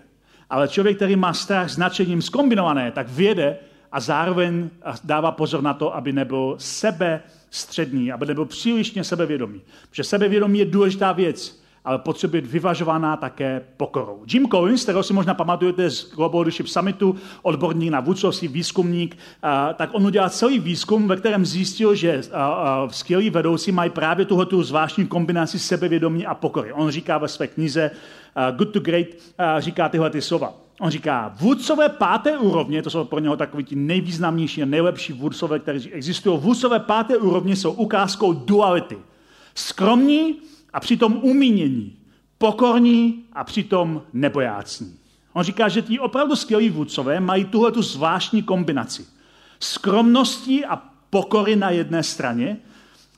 Ale 0.51 0.69
člověk, 0.69 0.97
který 0.97 1.17
má 1.17 1.35
strach 1.35 1.71
s 1.71 1.77
nadšením 1.77 2.23
zkombinované, 2.23 2.91
tak 2.91 3.09
věde 3.09 3.57
a 3.93 4.01
zároveň 4.01 4.71
dává 5.05 5.33
pozor 5.33 5.63
na 5.63 5.75
to, 5.75 5.97
aby 5.97 6.13
nebyl 6.13 6.55
sebe 6.59 7.23
střední, 7.51 8.13
aby 8.13 8.27
nebyl 8.27 8.45
přílišně 8.45 9.05
sebevědomý. 9.05 9.61
Protože 9.91 10.05
sebevědomí 10.05 10.59
je 10.59 10.65
důležitá 10.65 11.13
věc, 11.13 11.67
ale 11.85 11.99
potřebuje 11.99 12.43
být 12.43 12.51
vyvažovaná 12.51 13.17
také 13.17 13.63
pokorou. 13.77 14.25
Jim 14.33 14.49
Collins, 14.49 14.83
kterého 14.83 15.03
si 15.03 15.13
možná 15.13 15.35
pamatujete 15.35 15.91
z 15.91 16.15
Global 16.15 16.41
Leadership 16.41 16.69
Summitu, 16.69 17.17
odborník 17.43 17.91
na 17.91 18.01
vůdcovství, 18.01 18.49
výzkumník, 18.49 19.19
tak 19.75 19.91
on 19.93 20.07
udělal 20.07 20.31
celý 20.31 20.59
výzkum, 20.59 21.09
ve 21.09 21.17
kterém 21.17 21.47
zjistil, 21.47 21.95
že 21.95 22.23
skvělí 22.91 23.31
vedoucí 23.31 23.73
mají 23.73 23.91
právě 23.91 24.25
tuhle 24.27 24.47
zvláštní 24.61 25.07
kombinaci 25.07 25.59
sebevědomí 25.59 26.27
a 26.27 26.35
pokory. 26.35 26.73
On 26.73 26.91
říká 26.91 27.19
ve 27.19 27.29
své 27.29 27.47
knize 27.47 27.91
Good 28.57 28.73
to 28.73 28.81
Great, 28.81 29.07
říká 29.59 29.89
tyhle 29.89 30.11
ty 30.11 30.23
slova. 30.23 30.66
On 30.81 30.91
říká, 30.91 31.35
vůdcové 31.41 31.89
páté 31.89 32.39
úrovně, 32.39 32.83
to 32.83 32.91
jsou 32.91 33.05
pro 33.05 33.19
něho 33.19 33.37
takový 33.37 33.65
ti 33.65 33.77
nejvýznamnější 33.77 34.63
a 34.63 34.67
nejlepší 34.67 35.13
vůdcové, 35.13 35.59
kteří 35.59 35.93
existují, 35.93 36.39
vůdcové 36.39 36.81
páté 36.81 37.17
úrovně 37.17 37.57
jsou 37.57 37.73
ukázkou 37.73 38.33
duality. 38.33 38.99
Skromní 39.55 40.37
a 40.73 40.81
přitom 40.81 41.17
umínění. 41.23 41.97
Pokorní 42.39 43.25
a 43.33 43.45
přitom 43.45 44.03
nebojácní. 44.13 44.95
On 45.33 45.43
říká, 45.43 45.69
že 45.69 45.83
ti 45.83 45.99
opravdu 45.99 46.37
skvělí 46.37 46.71
vůdcové 46.71 47.21
mají 47.21 47.45
tuhle 47.45 47.73
tu 47.73 47.83
zvláštní 47.83 48.43
kombinaci. 48.43 49.07
Skromnosti 49.61 50.65
a 50.65 50.83
pokory 51.11 51.57
na 51.57 51.71
jedné 51.71 52.03
straně 52.03 52.57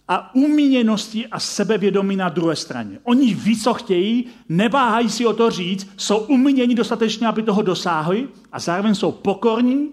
a 0.08 0.34
umíněnosti 0.34 1.26
a 1.26 1.40
sebevědomí 1.40 2.16
na 2.16 2.28
druhé 2.28 2.56
straně. 2.56 2.98
Oni 3.04 3.34
ví, 3.34 3.60
co 3.60 3.74
chtějí, 3.74 4.24
neváhají 4.48 5.10
si 5.10 5.26
o 5.26 5.32
to 5.32 5.50
říct, 5.50 5.90
jsou 5.96 6.18
umíněni 6.18 6.74
dostatečně, 6.74 7.26
aby 7.26 7.42
toho 7.42 7.62
dosáhli 7.62 8.28
a 8.52 8.58
zároveň 8.58 8.94
jsou 8.94 9.12
pokorní 9.12 9.88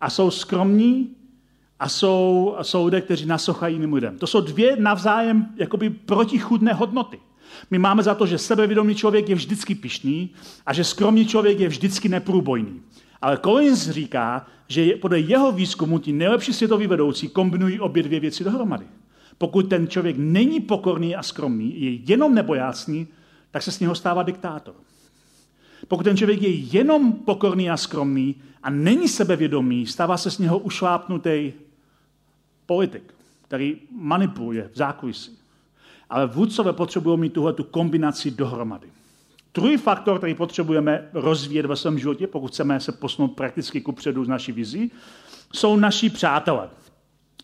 a 0.00 0.10
jsou 0.10 0.30
skromní 0.30 1.10
a 1.78 1.88
jsou, 1.88 2.54
a 2.58 2.64
jsou 2.64 2.84
lidé, 2.84 3.00
kteří 3.00 3.26
nasochají 3.26 3.74
jiným 3.74 3.92
lidem. 3.92 4.18
To 4.18 4.26
jsou 4.26 4.40
dvě 4.40 4.76
navzájem 4.76 5.46
jakoby 5.56 5.90
protichudné 5.90 6.72
hodnoty. 6.72 7.18
My 7.70 7.78
máme 7.78 8.02
za 8.02 8.14
to, 8.14 8.26
že 8.26 8.38
sebevědomý 8.38 8.94
člověk 8.94 9.28
je 9.28 9.34
vždycky 9.34 9.74
pišný 9.74 10.30
a 10.66 10.72
že 10.72 10.84
skromný 10.84 11.26
člověk 11.26 11.60
je 11.60 11.68
vždycky 11.68 12.08
neprůbojný. 12.08 12.80
Ale 13.22 13.38
Collins 13.44 13.88
říká, 13.88 14.46
že 14.68 14.96
podle 14.96 15.20
jeho 15.20 15.52
výzkumu 15.52 15.98
ti 15.98 16.12
nejlepší 16.12 16.52
světoví 16.52 16.86
vedoucí 16.86 17.28
kombinují 17.28 17.80
obě 17.80 18.02
dvě 18.02 18.20
věci 18.20 18.44
dohromady. 18.44 18.86
Pokud 19.38 19.68
ten 19.68 19.88
člověk 19.88 20.16
není 20.18 20.60
pokorný 20.60 21.16
a 21.16 21.22
skromný, 21.22 21.82
je 21.82 21.90
jenom 21.92 22.34
nebojácný, 22.34 23.06
tak 23.50 23.62
se 23.62 23.72
z 23.72 23.80
něho 23.80 23.94
stává 23.94 24.22
diktátor. 24.22 24.74
Pokud 25.88 26.02
ten 26.02 26.16
člověk 26.16 26.42
je 26.42 26.50
jenom 26.50 27.12
pokorný 27.12 27.70
a 27.70 27.76
skromný 27.76 28.34
a 28.62 28.70
není 28.70 29.08
sebevědomý, 29.08 29.86
stává 29.86 30.16
se 30.16 30.30
z 30.30 30.38
něho 30.38 30.58
ušlápnutý 30.58 31.52
politik, 32.66 33.14
který 33.42 33.76
manipuluje 33.90 34.70
v 34.72 34.76
zákulisí. 34.76 35.38
ale 36.10 36.26
vůdcové 36.26 36.72
potřebují 36.72 37.18
mít 37.20 37.32
tuhle 37.32 37.52
tu 37.52 37.64
kombinaci 37.64 38.30
dohromady. 38.30 38.86
Druhý 39.56 39.76
faktor, 39.76 40.18
který 40.18 40.34
potřebujeme 40.34 41.08
rozvíjet 41.12 41.66
ve 41.66 41.76
svém 41.76 41.98
životě, 41.98 42.26
pokud 42.26 42.48
chceme 42.48 42.80
se 42.80 42.92
posunout 42.92 43.28
prakticky 43.28 43.80
ku 43.80 43.92
předu 43.92 44.24
z 44.24 44.28
naší 44.28 44.52
vizí, 44.52 44.92
jsou 45.52 45.76
naši 45.76 46.10
přátelé. 46.10 46.68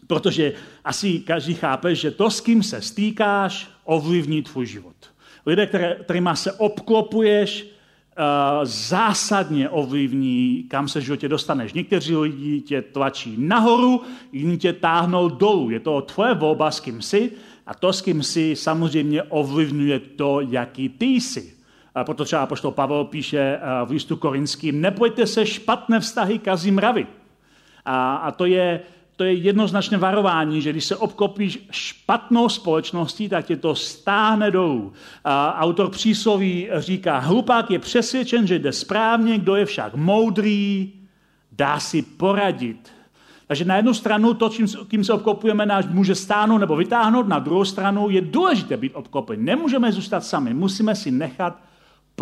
Protože 0.07 0.53
asi 0.85 1.19
každý 1.19 1.55
chápe, 1.55 1.95
že 1.95 2.11
to, 2.11 2.31
s 2.31 2.41
kým 2.41 2.63
se 2.63 2.81
stýkáš, 2.81 3.71
ovlivní 3.85 4.43
tvůj 4.43 4.67
život. 4.67 4.97
Lidé, 5.47 5.67
které, 5.67 5.97
kterýma 6.05 6.35
se 6.35 6.53
obklopuješ, 6.53 7.65
uh, 7.65 8.65
zásadně 8.65 9.69
ovlivní, 9.69 10.65
kam 10.69 10.89
se 10.89 11.01
v 11.01 11.05
životě 11.05 11.29
dostaneš. 11.29 11.73
Někteří 11.73 12.17
lidi 12.17 12.61
tě 12.61 12.83
tlačí 12.83 13.35
nahoru, 13.39 14.03
jiní 14.33 14.59
tě 14.59 14.73
táhnou 14.73 15.29
dolů. 15.29 15.71
Je 15.71 15.81
to 15.81 16.01
tvoje 16.01 16.35
volba, 16.35 16.71
s 16.71 16.81
kým 16.81 17.03
jsi, 17.03 17.33
a 17.67 17.75
to, 17.75 17.93
s 17.93 18.01
kým 18.01 18.23
jsi, 18.23 18.57
samozřejmě 18.57 19.23
ovlivňuje 19.23 19.99
to, 19.99 20.41
jaký 20.41 20.89
ty 20.89 21.07
jsi. 21.07 21.62
Proto 22.05 22.25
třeba 22.25 22.47
poštol 22.47 22.71
Pavel 22.71 23.05
píše 23.05 23.59
v 23.85 23.91
listu 23.91 24.17
korinským, 24.17 24.81
nebojte 24.81 25.27
se, 25.27 25.47
špatné 25.47 26.01
vztahy 26.01 26.39
kazí 26.39 26.71
mravy. 26.71 27.07
A, 27.85 28.17
a 28.17 28.31
to, 28.31 28.47
je, 28.47 28.81
to 29.17 29.25
je 29.25 29.33
jednoznačné 29.33 29.99
varování, 29.99 30.63
že 30.63 30.71
když 30.71 30.85
se 30.85 30.97
obkopíš 30.97 31.67
špatnou 31.71 32.49
společností, 32.49 33.29
tak 33.29 33.47
tě 33.47 33.57
to 33.57 33.75
stáhne 33.75 34.51
dolů. 34.51 34.93
A 35.25 35.61
autor 35.61 35.91
přísloví 35.91 36.69
říká, 36.77 37.19
hlupák 37.19 37.71
je 37.71 37.79
přesvědčen, 37.79 38.47
že 38.47 38.59
jde 38.59 38.73
správně, 38.73 39.39
kdo 39.39 39.57
je 39.57 39.65
však 39.65 39.95
moudrý, 39.95 40.93
dá 41.53 41.81
si 41.81 42.03
poradit. 42.03 42.93
Takže 43.47 43.65
na 43.65 43.77
jednu 43.77 43.95
stranu 43.95 44.35
to, 44.35 44.49
čím, 44.49 44.67
kým 44.89 45.05
se 45.05 45.13
obkopujeme, 45.13 45.67
náš 45.67 45.87
může 45.87 46.15
stáhnout 46.15 46.59
nebo 46.59 46.77
vytáhnout, 46.77 47.29
na 47.29 47.39
druhou 47.39 47.65
stranu 47.65 48.11
je 48.11 48.21
důležité 48.21 48.77
být 48.77 48.93
obklopen. 48.95 49.45
Nemůžeme 49.45 49.93
zůstat 49.93 50.25
sami, 50.25 50.55
musíme 50.55 50.95
si 50.95 51.11
nechat 51.11 51.59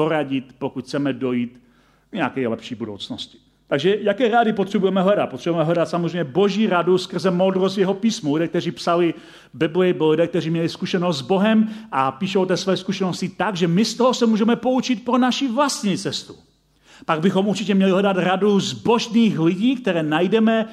poradit, 0.00 0.44
pokud 0.58 0.84
chceme 0.84 1.12
dojít 1.12 1.60
k 2.10 2.12
nějaké 2.12 2.48
lepší 2.48 2.74
budoucnosti. 2.74 3.38
Takže 3.66 3.96
jaké 4.00 4.28
rády 4.28 4.52
potřebujeme 4.52 5.02
hledat? 5.02 5.30
Potřebujeme 5.30 5.64
hledat 5.64 5.88
samozřejmě 5.88 6.24
boží 6.24 6.66
radu 6.66 6.98
skrze 6.98 7.30
moudrost 7.30 7.78
jeho 7.78 7.94
písmu. 7.94 8.34
Lidé, 8.34 8.48
kteří 8.48 8.70
psali 8.70 9.14
Bibli, 9.54 9.92
byli 9.92 10.10
lidé, 10.10 10.26
kteří 10.26 10.50
měli 10.50 10.68
zkušenost 10.68 11.18
s 11.18 11.22
Bohem 11.22 11.68
a 11.92 12.12
píšou 12.12 12.46
té 12.46 12.56
své 12.56 12.76
zkušenosti 12.76 13.28
tak, 13.28 13.56
že 13.56 13.68
my 13.68 13.84
z 13.84 13.94
toho 13.94 14.14
se 14.14 14.26
můžeme 14.26 14.56
poučit 14.56 15.04
pro 15.04 15.18
naši 15.18 15.48
vlastní 15.48 15.98
cestu. 15.98 16.34
Pak 17.04 17.20
bychom 17.20 17.48
určitě 17.48 17.74
měli 17.74 17.92
hledat 17.92 18.16
radu 18.16 18.60
z 18.60 18.72
božných 18.72 19.40
lidí, 19.40 19.76
které 19.76 20.02
najdeme 20.02 20.68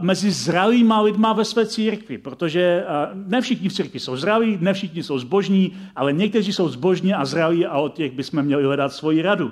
mezi 0.00 0.30
zralýma 0.30 1.00
lidma 1.00 1.32
ve 1.32 1.44
své 1.44 1.66
církvi, 1.66 2.18
protože 2.18 2.84
ne 3.14 3.40
všichni 3.40 3.68
v 3.68 3.72
církvi 3.72 4.00
jsou 4.00 4.16
zralí, 4.16 4.58
ne 4.60 4.74
všichni 4.74 5.02
jsou 5.02 5.18
zbožní, 5.18 5.72
ale 5.96 6.12
někteří 6.12 6.52
jsou 6.52 6.68
zbožní 6.68 7.14
a 7.14 7.24
zralí 7.24 7.66
a 7.66 7.78
od 7.78 7.94
těch 7.94 8.12
bychom 8.12 8.42
měli 8.42 8.64
hledat 8.64 8.92
svoji 8.92 9.22
radu. 9.22 9.50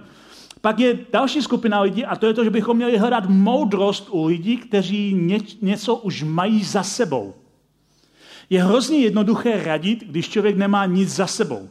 Pak 0.61 0.79
je 0.79 0.99
další 1.13 1.43
skupina 1.43 1.81
lidí 1.81 2.05
a 2.05 2.17
to 2.17 2.27
je 2.27 2.35
to, 2.35 2.45
že 2.45 2.51
bychom 2.51 2.77
měli 2.77 2.99
hledat 2.99 3.29
moudrost 3.29 4.09
u 4.11 4.27
lidí, 4.27 4.57
kteří 4.57 5.15
něco 5.63 5.97
už 5.97 6.23
mají 6.23 6.65
za 6.65 6.83
sebou. 6.83 7.35
Je 8.51 8.65
hrozně 8.65 8.99
jednoduché 8.99 9.65
radit, 9.65 10.05
když 10.07 10.29
člověk 10.29 10.57
nemá 10.57 10.87
nic 10.87 11.09
za 11.15 11.27
sebou. 11.27 11.69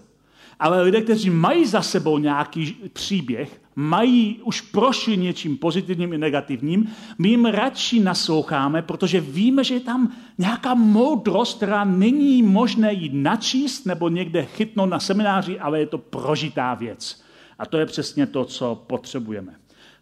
Ale 0.62 0.82
lidé, 0.82 1.02
kteří 1.02 1.30
mají 1.30 1.66
za 1.66 1.82
sebou 1.82 2.18
nějaký 2.18 2.76
příběh, 2.94 3.62
mají, 3.76 4.40
už 4.44 4.62
prošli 4.62 5.18
něčím 5.18 5.58
pozitivním 5.58 6.14
i 6.14 6.18
negativním, 6.18 6.90
my 7.18 7.30
jim 7.30 7.46
radši 7.46 8.00
nasloucháme, 8.00 8.82
protože 8.82 9.22
víme, 9.22 9.64
že 9.64 9.74
je 9.74 9.80
tam 9.80 10.12
nějaká 10.38 10.74
moudrost, 10.74 11.58
která 11.58 11.84
není 11.84 12.44
možné 12.44 12.94
jít 12.94 13.14
načíst 13.14 13.86
nebo 13.86 14.10
někde 14.10 14.46
chytnout 14.46 14.90
na 14.90 15.00
semináři, 15.00 15.60
ale 15.60 15.80
je 15.80 15.86
to 15.86 15.98
prožitá 15.98 16.74
věc. 16.74 17.22
A 17.60 17.66
to 17.66 17.78
je 17.78 17.86
přesně 17.86 18.28
to, 18.28 18.46
co 18.46 18.84
potřebujeme. 18.88 19.56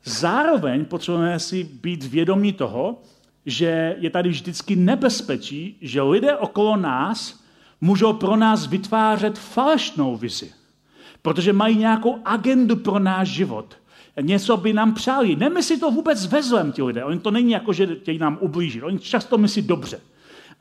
Zároveň 0.03 0.85
potřebujeme 0.85 1.39
si 1.39 1.63
být 1.63 2.03
vědomí 2.03 2.53
toho, 2.53 3.01
že 3.45 3.95
je 3.99 4.09
tady 4.09 4.29
vždycky 4.29 4.75
nebezpečí, 4.75 5.77
že 5.81 6.01
lidé 6.01 6.37
okolo 6.37 6.77
nás 6.77 7.39
můžou 7.81 8.13
pro 8.13 8.35
nás 8.35 8.67
vytvářet 8.67 9.39
falešnou 9.39 10.17
vizi. 10.17 10.51
Protože 11.21 11.53
mají 11.53 11.77
nějakou 11.77 12.17
agendu 12.25 12.75
pro 12.75 12.99
náš 12.99 13.27
život. 13.27 13.77
Něco 14.21 14.57
by 14.57 14.73
nám 14.73 14.93
přáli. 14.93 15.35
Nemyslí 15.35 15.79
to 15.79 15.91
vůbec 15.91 16.25
vezlem 16.27 16.71
ti 16.71 16.83
lidé. 16.83 17.03
Oni 17.03 17.19
to 17.19 17.31
není 17.31 17.51
jako, 17.51 17.73
že 17.73 17.95
chtějí 17.95 18.17
nám 18.17 18.37
ublížit. 18.41 18.83
Oni 18.83 18.99
často 18.99 19.37
myslí 19.37 19.61
dobře. 19.61 19.99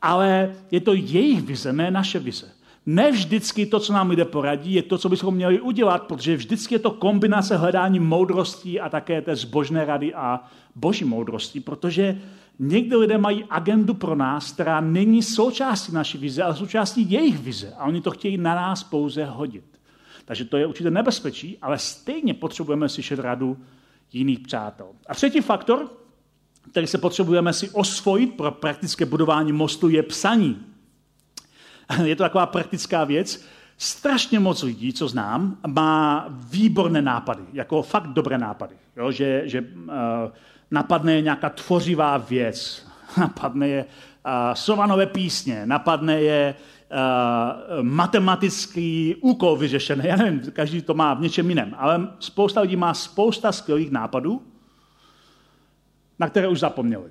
Ale 0.00 0.54
je 0.70 0.81
to 0.81 0.94
jejich 0.94 1.42
vize, 1.42 1.72
ne 1.72 1.90
naše 1.90 2.18
vize. 2.18 2.52
Ne 2.87 3.11
vždycky 3.11 3.66
to, 3.66 3.81
co 3.81 3.92
nám 3.92 4.11
lidé 4.11 4.24
poradí, 4.24 4.74
je 4.74 4.83
to, 4.83 4.98
co 4.98 5.09
bychom 5.09 5.35
měli 5.35 5.61
udělat, 5.61 6.02
protože 6.02 6.37
vždycky 6.37 6.74
je 6.74 6.78
to 6.78 6.90
kombinace 6.90 7.57
hledání 7.57 8.00
moudrosti 8.00 8.81
a 8.81 8.88
také 8.88 9.22
té 9.22 9.37
zbožné 9.37 9.85
rady 9.85 10.14
a 10.14 10.44
boží 10.74 11.04
moudrosti, 11.04 11.61
protože 11.61 12.18
někdy 12.59 12.97
lidé 12.97 13.18
mají 13.18 13.44
agendu 13.51 13.94
pro 13.94 14.14
nás, 14.14 14.53
která 14.53 14.81
není 14.81 15.23
součástí 15.23 15.92
naší 15.92 16.18
vize, 16.18 16.42
ale 16.42 16.57
součástí 16.57 17.11
jejich 17.11 17.38
vize 17.38 17.75
a 17.79 17.85
oni 17.85 18.01
to 18.01 18.11
chtějí 18.11 18.38
na 18.38 18.55
nás 18.55 18.85
pouze 18.85 19.25
hodit. 19.25 19.64
Takže 20.25 20.44
to 20.44 20.57
je 20.57 20.66
určitě 20.66 20.90
nebezpečí, 20.90 21.59
ale 21.62 21.79
stejně 21.79 22.35
potřebujeme 22.35 22.88
slyšet 22.88 23.18
radu 23.18 23.59
jiných 24.12 24.38
přátel. 24.38 24.87
A 25.07 25.14
třetí 25.14 25.40
faktor, 25.40 25.90
který 26.71 26.87
se 26.87 26.99
potřebujeme 26.99 27.53
si 27.53 27.71
osvojit 27.71 28.37
pro 28.37 28.51
praktické 28.51 29.07
budování 29.07 29.53
mostu, 29.53 29.88
je 29.88 30.03
psaní. 30.03 30.66
Je 32.05 32.16
to 32.16 32.23
taková 32.23 32.47
praktická 32.47 33.05
věc. 33.05 33.44
Strašně 33.79 34.40
moc 34.40 34.62
lidí, 34.62 34.92
co 34.92 35.09
znám, 35.09 35.59
má 35.66 36.27
výborné 36.31 37.03
nápady, 37.03 37.42
jako 37.53 37.83
fakt 37.83 38.07
dobré 38.07 38.38
nápady. 38.38 38.77
Jo? 38.97 39.12
Že, 39.12 39.42
že 39.44 39.61
uh, 39.61 39.94
napadne 40.70 41.22
nějaká 41.22 41.50
tvořivá 41.50 42.16
věc, 42.16 42.87
napadne 43.16 43.68
je 43.68 43.85
uh, 43.85 44.54
sovanové 44.54 45.07
písně, 45.07 45.66
napadne 45.66 46.20
je 46.20 46.54
uh, 46.54 47.83
matematický 47.83 49.16
úkol 49.20 49.57
vyřešený. 49.57 50.02
Já 50.04 50.16
nevím, 50.16 50.42
každý 50.52 50.83
to 50.83 50.94
má 50.94 51.14
v 51.14 51.20
něčem 51.20 51.48
jiném, 51.48 51.74
ale 51.78 52.09
spousta 52.18 52.61
lidí 52.61 52.76
má 52.76 52.94
spousta 52.94 53.52
skvělých 53.52 53.90
nápadů, 53.90 54.42
na 56.18 56.28
které 56.28 56.48
už 56.48 56.61
zapomněli. 56.61 57.11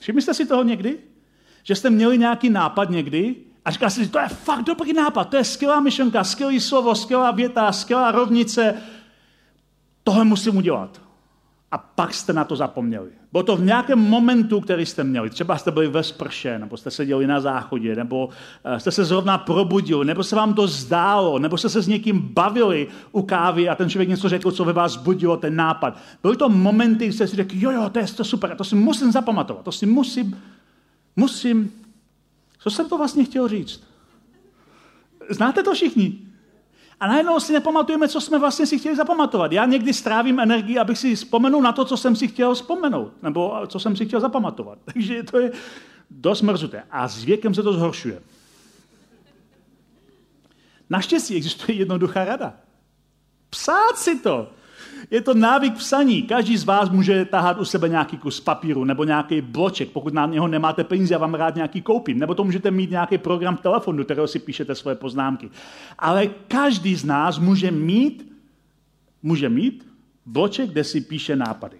Všimli 0.00 0.22
jste 0.22 0.34
si 0.34 0.46
toho 0.46 0.62
někdy? 0.62 0.98
Že 1.62 1.74
jste 1.74 1.90
měli 1.90 2.18
nějaký 2.18 2.50
nápad 2.50 2.90
někdy 2.90 3.36
a 3.64 3.70
říkal 3.70 3.90
jste 3.90 4.04
si, 4.04 4.10
to 4.10 4.18
je 4.18 4.28
fakt 4.28 4.64
dobrý 4.64 4.92
nápad, 4.92 5.24
to 5.24 5.36
je 5.36 5.44
skvělá 5.44 5.80
myšlenka, 5.80 6.24
skvělý 6.24 6.60
slovo, 6.60 6.94
skvělá 6.94 7.30
věta, 7.30 7.72
skvělá 7.72 8.12
rovnice, 8.12 8.74
tohle 10.04 10.24
musím 10.24 10.56
udělat 10.56 11.04
a 11.74 11.78
pak 11.78 12.14
jste 12.14 12.32
na 12.32 12.44
to 12.44 12.56
zapomněli. 12.56 13.10
Bylo 13.32 13.42
to 13.42 13.56
v 13.56 13.64
nějakém 13.64 13.98
momentu, 13.98 14.60
který 14.60 14.86
jste 14.86 15.04
měli. 15.04 15.30
Třeba 15.30 15.58
jste 15.58 15.70
byli 15.70 15.88
ve 15.88 16.02
sprše, 16.02 16.58
nebo 16.58 16.76
jste 16.76 16.90
seděli 16.90 17.26
na 17.26 17.40
záchodě, 17.40 17.96
nebo 17.96 18.28
eh, 18.64 18.80
jste 18.80 18.90
se 18.90 19.04
zrovna 19.04 19.38
probudili, 19.38 20.04
nebo 20.04 20.24
se 20.24 20.36
vám 20.36 20.54
to 20.54 20.66
zdálo, 20.66 21.38
nebo 21.38 21.58
jste 21.58 21.68
se 21.68 21.82
s 21.82 21.88
někým 21.88 22.20
bavili 22.20 22.88
u 23.12 23.22
kávy 23.22 23.68
a 23.68 23.74
ten 23.74 23.90
člověk 23.90 24.08
něco 24.08 24.28
řekl, 24.28 24.52
co 24.52 24.64
ve 24.64 24.72
vás 24.72 24.92
zbudilo 24.92 25.36
ten 25.36 25.56
nápad. 25.56 25.98
Byly 26.22 26.36
to 26.36 26.48
momenty, 26.48 27.04
kdy 27.04 27.12
jste 27.12 27.26
si 27.26 27.36
řekli, 27.36 27.60
jo, 27.60 27.70
jo, 27.70 27.90
to 27.90 27.98
je 27.98 28.06
to 28.06 28.24
super, 28.24 28.56
to 28.56 28.64
si 28.64 28.74
musím 28.74 29.12
zapamatovat, 29.12 29.64
to 29.64 29.72
si 29.72 29.86
musím, 29.86 30.42
musím. 31.16 31.72
Co 32.58 32.70
jsem 32.70 32.88
to 32.88 32.98
vlastně 32.98 33.24
chtěl 33.24 33.48
říct? 33.48 33.82
Znáte 35.30 35.62
to 35.62 35.74
všichni? 35.74 36.18
A 37.00 37.06
najednou 37.06 37.40
si 37.40 37.52
nepamatujeme, 37.52 38.08
co 38.08 38.20
jsme 38.20 38.38
vlastně 38.38 38.66
si 38.66 38.78
chtěli 38.78 38.96
zapamatovat. 38.96 39.52
Já 39.52 39.66
někdy 39.66 39.94
strávím 39.94 40.40
energii, 40.40 40.78
abych 40.78 40.98
si 40.98 41.14
vzpomenul 41.14 41.62
na 41.62 41.72
to, 41.72 41.84
co 41.84 41.96
jsem 41.96 42.16
si 42.16 42.28
chtěl 42.28 42.54
vzpomenout, 42.54 43.22
nebo 43.22 43.60
co 43.66 43.80
jsem 43.80 43.96
si 43.96 44.06
chtěl 44.06 44.20
zapamatovat. 44.20 44.78
Takže 44.84 45.22
to 45.22 45.38
je 45.38 45.52
dost 46.10 46.42
mrzuté. 46.42 46.82
A 46.90 47.08
s 47.08 47.24
věkem 47.24 47.54
se 47.54 47.62
to 47.62 47.72
zhoršuje. 47.72 48.22
Naštěstí 50.90 51.36
existuje 51.36 51.78
jednoduchá 51.78 52.24
rada. 52.24 52.54
Psát 53.50 53.96
si 53.96 54.18
to. 54.18 54.50
Je 55.14 55.20
to 55.20 55.34
návyk 55.34 55.74
psaní. 55.74 56.22
Každý 56.22 56.56
z 56.56 56.64
vás 56.64 56.90
může 56.90 57.24
tahat 57.24 57.58
u 57.58 57.64
sebe 57.64 57.88
nějaký 57.88 58.18
kus 58.18 58.40
papíru 58.40 58.84
nebo 58.84 59.04
nějaký 59.04 59.40
bloček, 59.40 59.90
pokud 59.90 60.14
na 60.14 60.26
něho 60.26 60.48
nemáte 60.48 60.84
peníze 60.84 61.14
a 61.14 61.18
vám 61.18 61.34
rád 61.34 61.54
nějaký 61.54 61.82
koupím. 61.82 62.18
Nebo 62.18 62.34
to 62.34 62.44
můžete 62.44 62.70
mít 62.70 62.90
nějaký 62.90 63.18
program 63.18 63.56
telefonu, 63.56 63.98
do 63.98 64.04
kterého 64.04 64.26
si 64.26 64.38
píšete 64.38 64.74
svoje 64.74 64.96
poznámky. 64.96 65.50
Ale 65.98 66.26
každý 66.26 66.94
z 66.94 67.04
nás 67.04 67.38
může 67.38 67.70
mít, 67.70 68.32
může 69.22 69.48
mít 69.48 69.86
bloček, 70.26 70.70
kde 70.70 70.84
si 70.84 71.00
píše 71.00 71.36
nápady. 71.36 71.76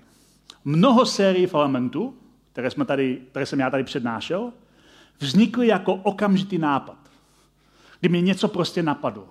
Mnoho 0.65 1.07
sérií 1.07 1.49
elementů, 1.55 2.15
které, 2.53 2.71
jsme 2.71 2.85
tady, 2.85 3.19
které 3.31 3.47
jsem 3.47 3.61
já 3.61 3.71
tady 3.71 3.85
přednášel, 3.85 4.53
vznikly 5.19 5.67
jako 5.67 5.95
okamžitý 5.95 6.59
nápad. 6.59 6.99
Kdy 8.01 8.09
mě 8.09 8.21
něco 8.21 8.49
prostě 8.49 8.83
napadlo. 8.83 9.29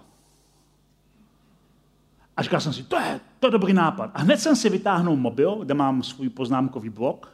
A 2.38 2.44
říkal 2.44 2.60
jsem 2.60 2.74
si, 2.74 2.84
to 2.84 3.00
je, 3.00 3.20
to 3.40 3.48
je 3.48 3.52
dobrý 3.52 3.74
nápad. 3.74 4.12
A 4.14 4.22
hned 4.22 4.40
jsem 4.40 4.56
si 4.56 4.70
vytáhnul 4.70 5.16
mobil, 5.16 5.56
kde 5.56 5.74
mám 5.74 6.04
svůj 6.04 6.30
poznámkový 6.30 6.90
blok 6.90 7.30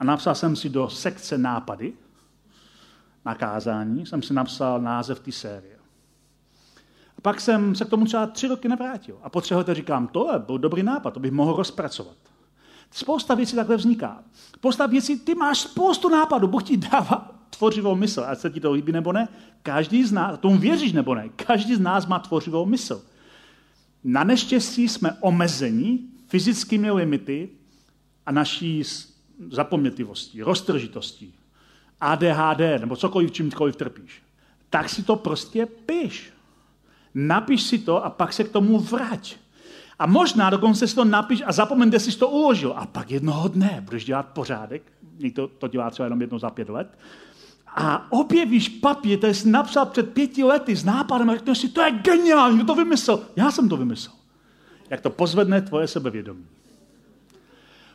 a 0.00 0.04
napsal 0.04 0.34
jsem 0.34 0.56
si 0.56 0.68
do 0.68 0.88
sekce 0.88 1.38
nápady 1.38 1.92
na 3.24 3.34
kázání, 3.34 4.06
jsem 4.06 4.22
si 4.22 4.34
napsal 4.34 4.80
název 4.80 5.20
té 5.20 5.32
série. 5.32 5.76
A 7.18 7.20
pak 7.22 7.40
jsem 7.40 7.74
se 7.74 7.84
k 7.84 7.88
tomu 7.88 8.04
třeba 8.04 8.26
tři 8.26 8.48
roky 8.48 8.68
nevrátil. 8.68 9.18
A 9.22 9.28
po 9.28 9.40
třech 9.40 9.56
letech 9.56 9.76
říkám, 9.76 10.06
to 10.06 10.28
byl 10.46 10.58
dobrý 10.58 10.82
nápad, 10.82 11.10
to 11.10 11.20
bych 11.20 11.32
mohl 11.32 11.56
rozpracovat. 11.56 12.16
Spousta 12.90 13.34
věcí 13.34 13.56
takhle 13.56 13.76
vzniká. 13.76 14.22
Spousta 14.56 14.86
věcí, 14.86 15.18
ty 15.18 15.34
máš 15.34 15.58
spoustu 15.58 16.08
nápadů, 16.08 16.46
Bůh 16.48 16.62
ti 16.62 16.76
dává 16.76 17.30
tvořivou 17.50 17.94
mysl, 17.94 18.24
ať 18.28 18.38
se 18.38 18.50
ti 18.50 18.60
to 18.60 18.72
líbí 18.72 18.92
nebo 18.92 19.12
ne. 19.12 19.28
Každý 19.62 20.04
z 20.04 20.12
nás, 20.12 20.38
tomu 20.38 20.58
věříš 20.58 20.92
nebo 20.92 21.14
ne, 21.14 21.28
každý 21.28 21.74
z 21.74 21.80
nás 21.80 22.06
má 22.06 22.18
tvořivou 22.18 22.66
mysl. 22.66 23.04
Na 24.08 24.24
neštěstí 24.24 24.88
jsme 24.88 25.16
omezeni 25.20 25.98
fyzickými 26.28 26.90
limity 26.90 27.48
a 28.26 28.32
naší 28.32 28.82
zapomnětivostí, 29.50 30.42
roztržitostí, 30.42 31.34
ADHD 32.00 32.80
nebo 32.80 32.96
cokoliv, 32.96 33.32
čímkoliv 33.32 33.76
trpíš. 33.76 34.22
Tak 34.70 34.88
si 34.88 35.02
to 35.02 35.16
prostě 35.16 35.66
piš. 35.66 36.32
Napiš 37.14 37.62
si 37.62 37.78
to 37.78 38.04
a 38.04 38.10
pak 38.10 38.32
se 38.32 38.44
k 38.44 38.52
tomu 38.52 38.78
vrať. 38.78 39.36
A 39.98 40.06
možná 40.06 40.50
dokonce 40.50 40.88
si 40.88 40.94
to 40.94 41.04
napiš 41.04 41.42
a 41.46 41.52
zapomeň, 41.52 41.88
kde 41.88 42.00
jsi 42.00 42.18
to 42.18 42.28
uložil. 42.28 42.74
A 42.76 42.86
pak 42.86 43.10
jednoho 43.10 43.48
dne 43.48 43.82
budeš 43.84 44.04
dělat 44.04 44.26
pořádek, 44.26 44.82
někdo 45.18 45.46
to 45.46 45.68
dělá 45.68 45.90
třeba 45.90 46.06
jenom 46.06 46.20
jednou 46.20 46.38
za 46.38 46.50
pět 46.50 46.68
let, 46.68 46.98
a 47.76 48.12
objevíš 48.12 48.68
papír, 48.68 49.18
který 49.18 49.34
jsi 49.34 49.48
napsal 49.48 49.86
před 49.86 50.14
pěti 50.14 50.44
lety 50.44 50.76
s 50.76 50.84
nápadem 50.84 51.30
a 51.30 51.34
řekneš 51.34 51.58
si, 51.58 51.68
to 51.68 51.82
je 51.82 51.90
geniální, 51.90 52.56
kdo 52.56 52.66
to 52.66 52.74
vymyslel? 52.74 53.20
Já 53.36 53.50
jsem 53.50 53.68
to 53.68 53.76
vymyslel. 53.76 54.16
Jak 54.90 55.00
to 55.00 55.10
pozvedne 55.10 55.62
tvoje 55.62 55.88
sebevědomí. 55.88 56.46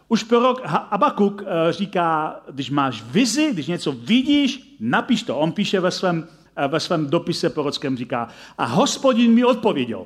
Už 0.07 0.23
prorok 0.23 0.61
Abakuk 0.65 1.43
eh, 1.45 1.73
říká, 1.73 2.39
když 2.51 2.69
máš 2.69 3.03
vizi, 3.03 3.49
když 3.53 3.67
něco 3.67 3.91
vidíš, 3.91 4.75
napiš 4.79 5.23
to. 5.23 5.37
On 5.37 5.51
píše 5.51 5.79
ve 5.79 5.91
svém, 5.91 6.27
eh, 6.55 6.67
ve 6.67 6.79
svém 6.79 7.09
dopise 7.09 7.49
prorockém, 7.49 7.97
říká, 7.97 8.27
a 8.57 8.65
hospodin 8.65 9.33
mi 9.33 9.45
odpověděl, 9.45 10.05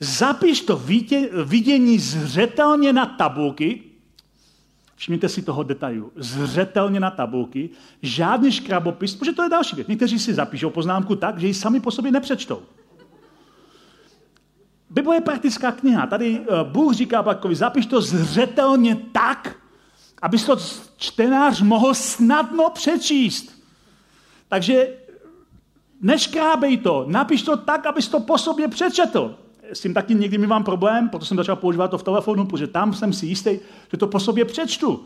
zapiš 0.00 0.60
to 0.60 0.82
vidění 1.44 1.98
zřetelně 1.98 2.92
na 2.92 3.06
tabulky, 3.06 3.82
Všimněte 4.96 5.28
si 5.28 5.42
toho 5.42 5.62
detailu. 5.62 6.12
Zřetelně 6.16 7.00
na 7.00 7.10
tabulky, 7.10 7.70
žádný 8.02 8.52
škrabopis, 8.52 9.14
protože 9.14 9.32
to 9.32 9.42
je 9.42 9.48
další 9.48 9.76
věc. 9.76 9.88
Někteří 9.88 10.18
si 10.18 10.34
zapíšou 10.34 10.70
poznámku 10.70 11.16
tak, 11.16 11.38
že 11.38 11.46
ji 11.46 11.54
sami 11.54 11.80
po 11.80 11.90
sobě 11.90 12.12
nepřečtou. 12.12 12.62
Bible 14.90 15.14
je 15.14 15.20
praktická 15.20 15.72
kniha. 15.72 16.06
Tady 16.06 16.40
eh, 16.40 16.64
Bůh 16.64 16.94
říká 16.94 17.22
Bakovi, 17.22 17.54
zapiš 17.54 17.86
to 17.86 18.00
zřetelně 18.00 18.96
tak, 19.12 19.56
aby 20.22 20.38
to 20.38 20.56
čtenář 20.96 21.60
mohl 21.60 21.94
snadno 21.94 22.70
přečíst. 22.70 23.62
Takže 24.48 24.88
neškrábej 26.00 26.78
to, 26.78 27.04
napiš 27.08 27.42
to 27.42 27.56
tak, 27.56 27.86
abys 27.86 28.08
to 28.08 28.20
po 28.20 28.38
sobě 28.38 28.68
přečetl 28.68 29.45
s 29.72 29.80
tím 29.80 29.94
taky 29.94 30.14
někdy 30.14 30.38
mi 30.38 30.46
mám 30.46 30.64
problém, 30.64 31.08
proto 31.08 31.24
jsem 31.24 31.36
začal 31.36 31.56
používat 31.56 31.90
to 31.90 31.98
v 31.98 32.02
telefonu, 32.02 32.46
protože 32.46 32.66
tam 32.66 32.94
jsem 32.94 33.12
si 33.12 33.26
jistý, 33.26 33.58
že 33.90 33.96
to 33.96 34.06
po 34.06 34.20
sobě 34.20 34.44
přečtu. 34.44 35.04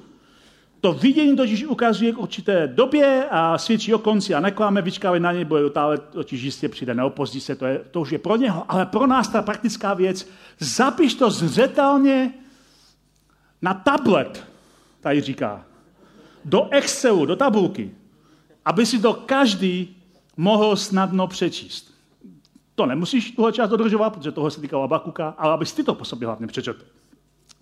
To 0.80 0.92
vidění 0.92 1.36
totiž 1.36 1.64
ukazuje 1.64 2.12
k 2.12 2.18
určité 2.18 2.66
době 2.66 3.26
a 3.30 3.58
svědčí 3.58 3.94
o 3.94 3.98
konci 3.98 4.34
a 4.34 4.40
nekláme, 4.40 4.82
vyčkáme 4.82 5.20
na 5.20 5.32
něj, 5.32 5.44
bude 5.44 5.70
ale 5.74 5.98
totiž 5.98 6.42
jistě 6.42 6.68
přijde, 6.68 6.94
neopozdí 6.94 7.40
se, 7.40 7.56
to, 7.56 7.66
je, 7.66 7.80
to 7.90 8.00
už 8.00 8.10
je 8.10 8.18
pro 8.18 8.36
něho. 8.36 8.64
Ale 8.68 8.86
pro 8.86 9.06
nás 9.06 9.28
ta 9.28 9.42
praktická 9.42 9.94
věc, 9.94 10.28
zapiš 10.58 11.14
to 11.14 11.30
zřetelně 11.30 12.34
na 13.62 13.74
tablet, 13.74 14.46
tady 15.00 15.20
říká, 15.20 15.64
do 16.44 16.68
Excelu, 16.70 17.26
do 17.26 17.36
tabulky, 17.36 17.90
aby 18.64 18.86
si 18.86 18.98
to 18.98 19.14
každý 19.14 19.96
mohl 20.36 20.76
snadno 20.76 21.26
přečíst. 21.26 21.89
To 22.80 22.86
nemusíš 22.86 23.30
tuhle 23.30 23.52
část 23.52 23.70
dodržovat, 23.70 24.10
protože 24.10 24.32
toho 24.32 24.50
se 24.50 24.60
týkalo 24.60 24.82
Abakuka, 24.82 25.28
ale 25.38 25.52
abys 25.52 25.72
ty 25.72 25.84
to 25.84 25.94
po 25.94 26.04
sobě 26.04 26.26
hlavně 26.26 26.46
přečetl. 26.46 26.84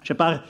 Že 0.03 0.15
pár 0.15 0.41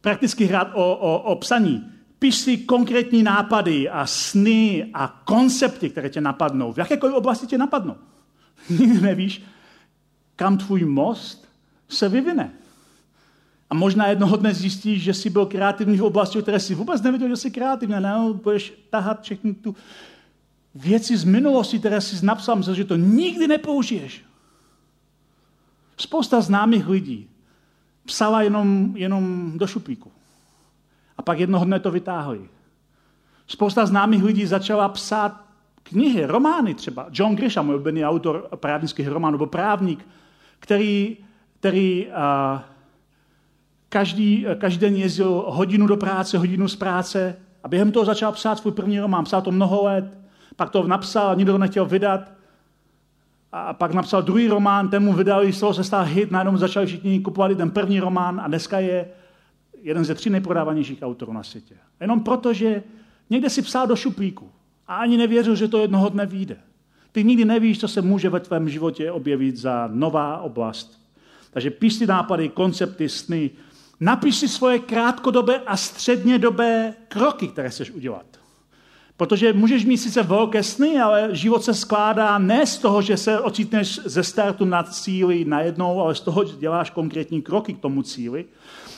praktických 0.00 0.50
rád 0.50 0.70
o, 0.74 0.96
o, 0.96 1.18
o 1.18 1.36
psaní. 1.36 1.84
Píš 2.18 2.34
si 2.34 2.56
konkrétní 2.56 3.22
nápady 3.22 3.88
a 3.88 4.06
sny 4.06 4.90
a 4.94 5.22
koncepty, 5.24 5.90
které 5.90 6.10
tě 6.10 6.20
napadnou. 6.20 6.72
V 6.72 6.78
jakékoliv 6.78 7.14
oblasti 7.14 7.46
tě 7.46 7.58
napadnou. 7.58 7.96
Nikdy 8.70 9.00
nevíš, 9.00 9.42
kam 10.36 10.58
tvůj 10.58 10.84
most 10.84 11.48
se 11.88 12.08
vyvine. 12.08 12.52
A 13.70 13.74
možná 13.74 14.06
jednoho 14.06 14.36
dne 14.36 14.54
zjistíš, 14.54 15.02
že 15.02 15.14
jsi 15.14 15.30
byl 15.30 15.46
kreativní 15.46 15.96
v 15.96 16.04
oblasti, 16.04 16.42
které 16.42 16.60
si 16.60 16.74
vůbec 16.74 17.02
nevěděl, 17.02 17.28
že 17.28 17.36
jsi 17.36 17.50
kreativní. 17.50 17.94
Ne, 18.00 18.14
budeš 18.32 18.72
tahat 18.90 19.22
všechny 19.22 19.54
tu 19.54 19.76
věci 20.74 21.16
z 21.16 21.24
minulosti, 21.24 21.78
které 21.78 22.00
jsi 22.00 22.26
napsal, 22.26 22.56
myslel, 22.56 22.74
že 22.74 22.84
to 22.84 22.96
nikdy 22.96 23.48
nepoužiješ. 23.48 24.24
Spousta 25.96 26.40
známých 26.40 26.88
lidí 26.88 27.28
psala 28.04 28.42
jenom, 28.42 28.92
jenom 28.96 29.52
do 29.58 29.66
šuplíku. 29.66 30.12
A 31.18 31.22
pak 31.22 31.38
jednoho 31.38 31.64
dne 31.64 31.80
to 31.80 31.90
vytáhli. 31.90 32.48
Spousta 33.46 33.86
známých 33.86 34.24
lidí 34.24 34.46
začala 34.46 34.88
psát 34.88 35.44
knihy, 35.82 36.26
romány 36.26 36.74
třeba. 36.74 37.06
John 37.12 37.36
Grisham, 37.36 37.66
můj 37.66 37.74
oblíbený 37.74 38.04
autor 38.04 38.48
právnických 38.56 39.08
románů, 39.08 39.38
byl 39.38 39.46
právník, 39.46 40.06
který, 40.58 41.16
který 41.60 42.06
uh, 42.06 42.60
každý, 43.88 44.46
každý 44.58 44.80
den 44.80 44.96
jezdil 44.96 45.44
hodinu 45.46 45.86
do 45.86 45.96
práce, 45.96 46.38
hodinu 46.38 46.68
z 46.68 46.76
práce 46.76 47.36
a 47.62 47.68
během 47.68 47.92
toho 47.92 48.04
začal 48.04 48.32
psát 48.32 48.58
svůj 48.58 48.72
první 48.72 49.00
román. 49.00 49.24
Psal 49.24 49.42
to 49.42 49.50
mnoho 49.50 49.84
let 49.84 50.23
pak 50.56 50.70
to 50.70 50.86
napsal, 50.86 51.36
nikdo 51.36 51.52
to 51.52 51.58
nechtěl 51.58 51.86
vydat. 51.86 52.32
A 53.52 53.72
pak 53.72 53.94
napsal 53.94 54.22
druhý 54.22 54.48
román, 54.48 54.88
ten 54.88 55.02
mu 55.02 55.12
vydali, 55.12 55.52
z 55.52 55.60
toho 55.60 55.74
se 55.74 55.84
stal 55.84 56.04
hit, 56.04 56.30
najednou 56.30 56.56
začali 56.56 56.86
všichni 56.86 57.20
kupovat 57.20 57.56
ten 57.56 57.70
první 57.70 58.00
román 58.00 58.40
a 58.40 58.48
dneska 58.48 58.78
je 58.78 59.08
jeden 59.82 60.04
ze 60.04 60.14
tří 60.14 60.30
nejprodávanějších 60.30 61.02
autorů 61.02 61.32
na 61.32 61.42
světě. 61.42 61.74
Jenom 62.00 62.20
proto, 62.20 62.52
že 62.52 62.82
někde 63.30 63.50
si 63.50 63.62
psal 63.62 63.86
do 63.86 63.96
šuplíku 63.96 64.50
a 64.86 64.96
ani 64.96 65.16
nevěřil, 65.16 65.56
že 65.56 65.68
to 65.68 65.78
jednoho 65.78 66.08
dne 66.08 66.26
vyjde. 66.26 66.56
Ty 67.12 67.24
nikdy 67.24 67.44
nevíš, 67.44 67.80
co 67.80 67.88
se 67.88 68.02
může 68.02 68.30
ve 68.30 68.40
tvém 68.40 68.68
životě 68.68 69.12
objevit 69.12 69.56
za 69.56 69.88
nová 69.92 70.38
oblast. 70.38 71.00
Takže 71.50 71.70
píš 71.70 71.94
si 71.94 72.06
nápady, 72.06 72.48
koncepty, 72.48 73.08
sny, 73.08 73.50
napiš 74.00 74.36
si 74.36 74.48
svoje 74.48 74.78
krátkodobé 74.78 75.58
a 75.58 75.76
střednědobé 75.76 76.94
kroky, 77.08 77.48
které 77.48 77.70
chceš 77.70 77.90
udělat. 77.90 78.26
Protože 79.16 79.52
můžeš 79.52 79.84
mít 79.84 79.98
sice 79.98 80.22
velké 80.22 80.62
sny, 80.62 81.00
ale 81.00 81.28
život 81.32 81.64
se 81.64 81.74
skládá 81.74 82.38
ne 82.38 82.66
z 82.66 82.78
toho, 82.78 83.02
že 83.02 83.16
se 83.16 83.40
ocitneš 83.40 84.00
ze 84.04 84.22
startu 84.22 84.64
na 84.64 84.82
cíli 84.82 85.44
najednou, 85.44 86.00
ale 86.00 86.14
z 86.14 86.20
toho, 86.20 86.44
že 86.44 86.56
děláš 86.56 86.90
konkrétní 86.90 87.42
kroky 87.42 87.74
k 87.74 87.78
tomu 87.78 88.02
cíli, 88.02 88.44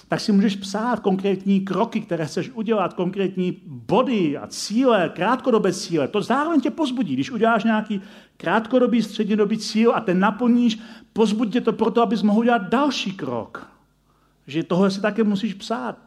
tak 0.09 0.21
si 0.21 0.33
můžeš 0.33 0.57
psát 0.57 1.01
konkrétní 1.01 1.61
kroky, 1.61 2.01
které 2.01 2.27
chceš 2.27 2.51
udělat, 2.55 2.95
konkrétní 2.95 3.57
body 3.67 4.37
a 4.37 4.47
cíle, 4.47 5.11
krátkodobé 5.15 5.73
cíle. 5.73 6.09
To 6.09 6.23
zároveň 6.23 6.61
tě 6.61 6.71
pozbudí. 6.71 7.15
Když 7.15 7.31
uděláš 7.31 7.65
nějaký 7.65 8.01
krátkodobý, 8.37 9.03
střednědobý 9.03 9.59
cíl 9.59 9.93
a 9.95 10.01
ten 10.01 10.21
naplníš, 10.21 10.79
pozbudí 11.13 11.53
tě 11.53 11.61
to 11.61 11.73
proto, 11.73 12.03
abys 12.03 12.23
mohl 12.23 12.41
udělat 12.41 12.69
další 12.69 13.13
krok. 13.13 13.71
Že 14.47 14.63
tohle 14.63 14.91
si 14.91 15.01
také 15.01 15.25
musíš 15.25 15.55
psát. 15.55 15.99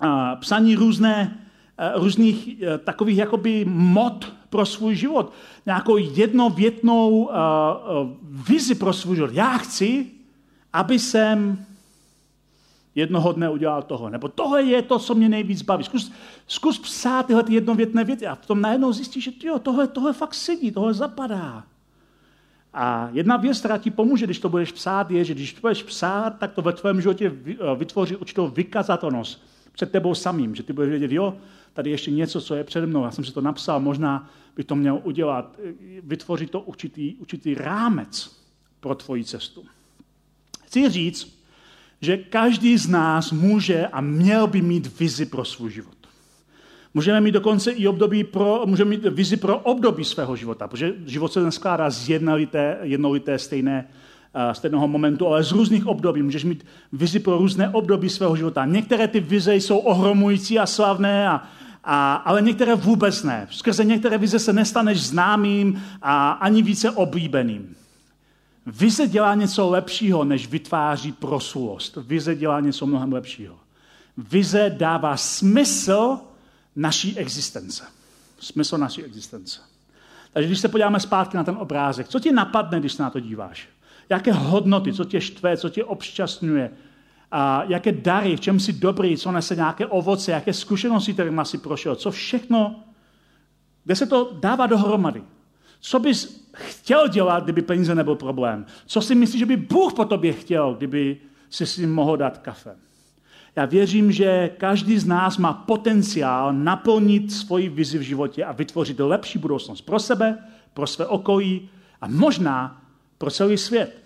A 0.00 0.36
psaní 0.36 0.74
různé 0.74 1.47
různých 1.94 2.62
eh, 2.62 2.78
takových 2.78 3.16
jakoby 3.16 3.64
mod 3.68 4.32
pro 4.50 4.66
svůj 4.66 4.94
život. 4.94 5.32
Nějakou 5.66 5.96
jednovětnou 5.96 7.10
uh, 7.10 7.30
vizi 8.22 8.74
pro 8.74 8.92
svůj 8.92 9.16
život. 9.16 9.30
Já 9.32 9.58
chci, 9.58 10.06
aby 10.72 10.98
jsem 10.98 11.64
jednoho 12.94 13.32
dne 13.32 13.50
udělal 13.50 13.82
toho. 13.82 14.10
Nebo 14.10 14.28
tohle 14.28 14.62
je 14.62 14.82
to, 14.82 14.98
co 14.98 15.14
mě 15.14 15.28
nejvíc 15.28 15.62
baví. 15.62 15.84
Zkus, 15.84 16.12
zkus 16.46 16.78
psát 16.78 17.26
tyhle 17.26 17.42
ty 17.42 17.54
jednovětné 17.54 18.04
věty 18.04 18.26
a 18.26 18.34
v 18.34 18.46
tom 18.46 18.60
najednou 18.60 18.92
zjistíš, 18.92 19.24
že 19.24 19.30
tyjo, 19.30 19.58
tohle, 19.58 19.86
tohle 19.86 20.12
fakt 20.12 20.34
sedí, 20.34 20.70
tohle 20.70 20.94
zapadá. 20.94 21.64
A 22.74 23.08
jedna 23.12 23.36
věc, 23.36 23.58
která 23.58 23.78
ti 23.78 23.90
pomůže, 23.90 24.26
když 24.26 24.38
to 24.38 24.48
budeš 24.48 24.72
psát, 24.72 25.10
je, 25.10 25.24
že 25.24 25.34
když 25.34 25.52
to 25.52 25.60
budeš 25.60 25.82
psát, 25.82 26.30
tak 26.38 26.52
to 26.52 26.62
ve 26.62 26.72
tvém 26.72 27.00
životě 27.00 27.32
vytvoří 27.76 28.16
určitou 28.16 28.48
vykazatelnost 28.48 29.44
před 29.72 29.92
tebou 29.92 30.14
samým, 30.14 30.54
že 30.54 30.62
ty 30.62 30.72
budeš 30.72 30.90
vědět, 30.90 31.12
jo, 31.12 31.34
tady 31.72 31.90
ještě 31.90 32.10
něco, 32.10 32.40
co 32.40 32.54
je 32.54 32.64
přede 32.64 32.86
mnou, 32.86 33.04
já 33.04 33.10
jsem 33.10 33.24
si 33.24 33.32
to 33.32 33.40
napsal, 33.40 33.80
možná 33.80 34.30
by 34.56 34.64
to 34.64 34.76
měl 34.76 35.00
udělat, 35.04 35.58
vytvořit 36.02 36.50
to 36.50 36.60
určitý, 36.60 37.14
určitý 37.14 37.54
rámec 37.54 38.36
pro 38.80 38.94
tvoji 38.94 39.24
cestu. 39.24 39.64
Chci 40.64 40.88
říct, 40.88 41.38
že 42.00 42.16
každý 42.16 42.78
z 42.78 42.88
nás 42.88 43.32
může 43.32 43.86
a 43.86 44.00
měl 44.00 44.46
by 44.46 44.62
mít 44.62 44.98
vizi 45.00 45.26
pro 45.26 45.44
svůj 45.44 45.70
život. 45.70 45.98
Můžeme 46.94 47.20
mít 47.20 47.32
dokonce 47.32 47.70
i 47.70 47.88
období 47.88 48.24
pro, 48.24 48.62
můžeme 48.66 48.90
mít 48.90 49.04
vizi 49.04 49.36
pro 49.36 49.58
období 49.58 50.04
svého 50.04 50.36
života, 50.36 50.68
protože 50.68 50.94
život 51.06 51.32
se 51.32 51.42
neskládá 51.42 51.90
z 51.90 52.08
jednolité, 52.08 52.78
jednolité 52.82 53.38
stejné, 53.38 53.88
stejného 54.52 54.88
momentu, 54.88 55.26
ale 55.26 55.44
z 55.44 55.52
různých 55.52 55.86
období. 55.86 56.22
Můžeš 56.22 56.44
mít 56.44 56.66
vizi 56.92 57.18
pro 57.18 57.38
různé 57.38 57.68
období 57.68 58.08
svého 58.08 58.36
života. 58.36 58.64
Některé 58.64 59.08
ty 59.08 59.20
vize 59.20 59.56
jsou 59.56 59.78
ohromující 59.78 60.58
a 60.58 60.66
slavné 60.66 61.28
a 61.28 61.42
a, 61.84 62.14
ale 62.14 62.42
některé 62.42 62.74
vůbec 62.74 63.22
ne. 63.22 63.46
Skrze 63.50 63.84
některé 63.84 64.18
vize 64.18 64.38
se 64.38 64.52
nestaneš 64.52 65.02
známým 65.02 65.82
a 66.02 66.30
ani 66.30 66.62
více 66.62 66.90
oblíbeným. 66.90 67.76
Vize 68.66 69.06
dělá 69.06 69.34
něco 69.34 69.70
lepšího, 69.70 70.24
než 70.24 70.48
vytváří 70.48 71.12
prosulost. 71.12 71.96
Vize 71.96 72.34
dělá 72.34 72.60
něco 72.60 72.86
mnohem 72.86 73.12
lepšího. 73.12 73.56
Vize 74.16 74.74
dává 74.78 75.16
smysl 75.16 76.18
naší 76.76 77.18
existence. 77.18 77.84
Smysl 78.38 78.78
naší 78.78 79.04
existence. 79.04 79.60
Takže 80.32 80.46
když 80.46 80.58
se 80.58 80.68
podíváme 80.68 81.00
zpátky 81.00 81.36
na 81.36 81.44
ten 81.44 81.56
obrázek, 81.58 82.08
co 82.08 82.20
ti 82.20 82.32
napadne, 82.32 82.80
když 82.80 82.92
se 82.92 83.02
na 83.02 83.10
to 83.10 83.20
díváš? 83.20 83.68
Jaké 84.10 84.32
hodnoty, 84.32 84.92
co 84.92 85.04
tě 85.04 85.20
štve, 85.20 85.56
co 85.56 85.68
tě 85.68 85.84
obšťastňuje, 85.84 86.70
a 87.30 87.64
jaké 87.64 87.92
dary, 87.92 88.36
v 88.36 88.40
čem 88.40 88.60
jsi 88.60 88.72
dobrý, 88.72 89.16
co 89.16 89.32
nese 89.32 89.56
nějaké 89.56 89.86
ovoce, 89.86 90.32
jaké 90.32 90.52
zkušenosti, 90.52 91.12
kterým 91.12 91.40
jsi 91.44 91.58
prošel, 91.58 91.96
co 91.96 92.10
všechno, 92.10 92.84
kde 93.84 93.96
se 93.96 94.06
to 94.06 94.36
dává 94.40 94.66
dohromady. 94.66 95.22
Co 95.80 95.98
bys 95.98 96.48
chtěl 96.52 97.08
dělat, 97.08 97.44
kdyby 97.44 97.62
peníze 97.62 97.94
nebyl 97.94 98.14
problém? 98.14 98.66
Co 98.86 99.00
si 99.00 99.14
myslíš, 99.14 99.38
že 99.38 99.46
by 99.46 99.56
Bůh 99.56 99.94
po 99.94 100.04
tobě 100.04 100.32
chtěl, 100.32 100.74
kdyby 100.74 101.16
si 101.50 101.66
si 101.66 101.86
mohl 101.86 102.16
dát 102.16 102.38
kafe? 102.38 102.76
Já 103.56 103.64
věřím, 103.64 104.12
že 104.12 104.50
každý 104.58 104.98
z 104.98 105.06
nás 105.06 105.38
má 105.38 105.52
potenciál 105.52 106.52
naplnit 106.52 107.32
svoji 107.32 107.68
vizi 107.68 107.98
v 107.98 108.02
životě 108.02 108.44
a 108.44 108.52
vytvořit 108.52 109.00
lepší 109.00 109.38
budoucnost 109.38 109.80
pro 109.80 109.98
sebe, 109.98 110.38
pro 110.74 110.86
své 110.86 111.06
okolí 111.06 111.70
a 112.00 112.08
možná 112.08 112.82
pro 113.18 113.30
celý 113.30 113.58
svět. 113.58 114.02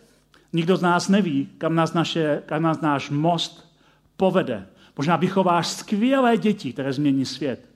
Nikdo 0.52 0.76
z 0.76 0.82
nás 0.82 1.08
neví, 1.08 1.48
kam 1.58 1.74
nás, 1.74 1.92
naše, 1.92 2.42
kam 2.46 2.62
nás 2.62 2.80
náš 2.80 3.10
most 3.10 3.72
povede. 4.16 4.66
Možná 4.96 5.16
vychováš 5.16 5.66
skvělé 5.66 6.36
děti, 6.36 6.72
které 6.72 6.92
změní 6.92 7.24
svět. 7.24 7.68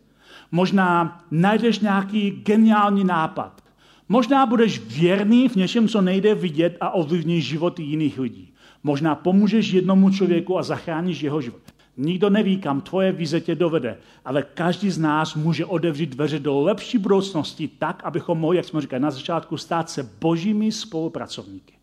Možná 0.50 1.20
najdeš 1.30 1.78
nějaký 1.78 2.30
geniální 2.30 3.04
nápad. 3.04 3.62
Možná 4.08 4.46
budeš 4.46 4.78
věrný 4.78 5.48
v 5.48 5.56
něčem, 5.56 5.88
co 5.88 6.00
nejde 6.00 6.34
vidět 6.34 6.76
a 6.80 6.90
ovlivníš 6.90 7.46
životy 7.46 7.82
jiných 7.82 8.18
lidí. 8.18 8.52
Možná 8.82 9.14
pomůžeš 9.14 9.72
jednomu 9.72 10.10
člověku 10.10 10.58
a 10.58 10.62
zachráníš 10.62 11.20
jeho 11.20 11.40
život. 11.40 11.62
Nikdo 11.96 12.30
neví, 12.30 12.58
kam 12.58 12.80
tvoje 12.80 13.12
vize 13.12 13.40
tě 13.40 13.54
dovede, 13.54 13.98
ale 14.24 14.42
každý 14.42 14.90
z 14.90 14.98
nás 14.98 15.34
může 15.34 15.64
odevřít 15.64 16.10
dveře 16.10 16.38
do 16.38 16.60
lepší 16.60 16.98
budoucnosti 16.98 17.68
tak, 17.68 18.04
abychom 18.04 18.38
mohli, 18.38 18.56
jak 18.56 18.66
jsme 18.66 18.80
říkali 18.80 19.02
na 19.02 19.10
začátku, 19.10 19.56
stát 19.56 19.90
se 19.90 20.02
božími 20.20 20.72
spolupracovníky. 20.72 21.74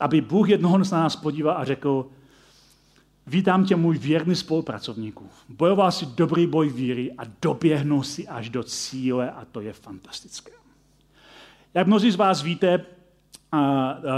Aby 0.00 0.20
Bůh 0.20 0.48
jednoho 0.48 0.84
z 0.84 0.90
nás 0.90 1.16
podíval 1.16 1.56
a 1.58 1.64
řekl, 1.64 2.06
vítám 3.26 3.64
tě, 3.64 3.76
můj 3.76 3.98
věrný 3.98 4.34
spolupracovníku. 4.34 5.26
Bojoval 5.48 5.92
si 5.92 6.06
dobrý 6.06 6.46
boj 6.46 6.68
víry 6.68 7.12
a 7.18 7.22
doběhnul 7.42 8.02
si 8.02 8.28
až 8.28 8.48
do 8.48 8.62
cíle 8.62 9.30
a 9.30 9.44
to 9.52 9.60
je 9.60 9.72
fantastické. 9.72 10.52
Jak 11.74 11.86
mnozí 11.86 12.10
z 12.10 12.16
vás 12.16 12.42
víte, 12.42 12.84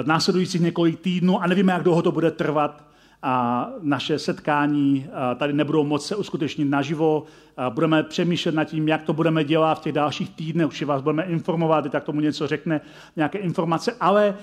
následujících 0.05 0.61
několik 0.61 1.01
týdnů, 1.01 1.43
a 1.43 1.47
nevíme, 1.47 1.73
jak 1.73 1.83
dlouho 1.83 2.03
to 2.03 2.13
bude 2.13 2.31
trvat, 2.31 2.88
a 3.23 3.69
naše 3.83 4.19
setkání 4.19 5.07
tady 5.37 5.53
nebudou 5.53 5.85
moc 5.85 6.07
se 6.07 6.17
uskutečnit 6.17 6.65
naživo. 6.65 7.25
Budeme 7.71 8.03
přemýšlet 8.03 8.55
nad 8.55 8.65
tím, 8.65 8.89
jak 8.89 9.03
to 9.03 9.13
budeme 9.13 9.45
dělat 9.45 9.75
v 9.75 9.83
těch 9.83 9.93
dalších 9.93 10.31
týdnech. 10.31 10.67
Určitě 10.67 10.87
vás 10.87 11.03
budeme 11.03 11.23
informovat, 11.23 11.91
tak 11.91 12.05
tomu 12.05 12.21
něco 12.21 12.47
řekne, 12.47 12.81
nějaké 13.17 13.39
informace. 13.39 13.97
Ale 14.01 14.35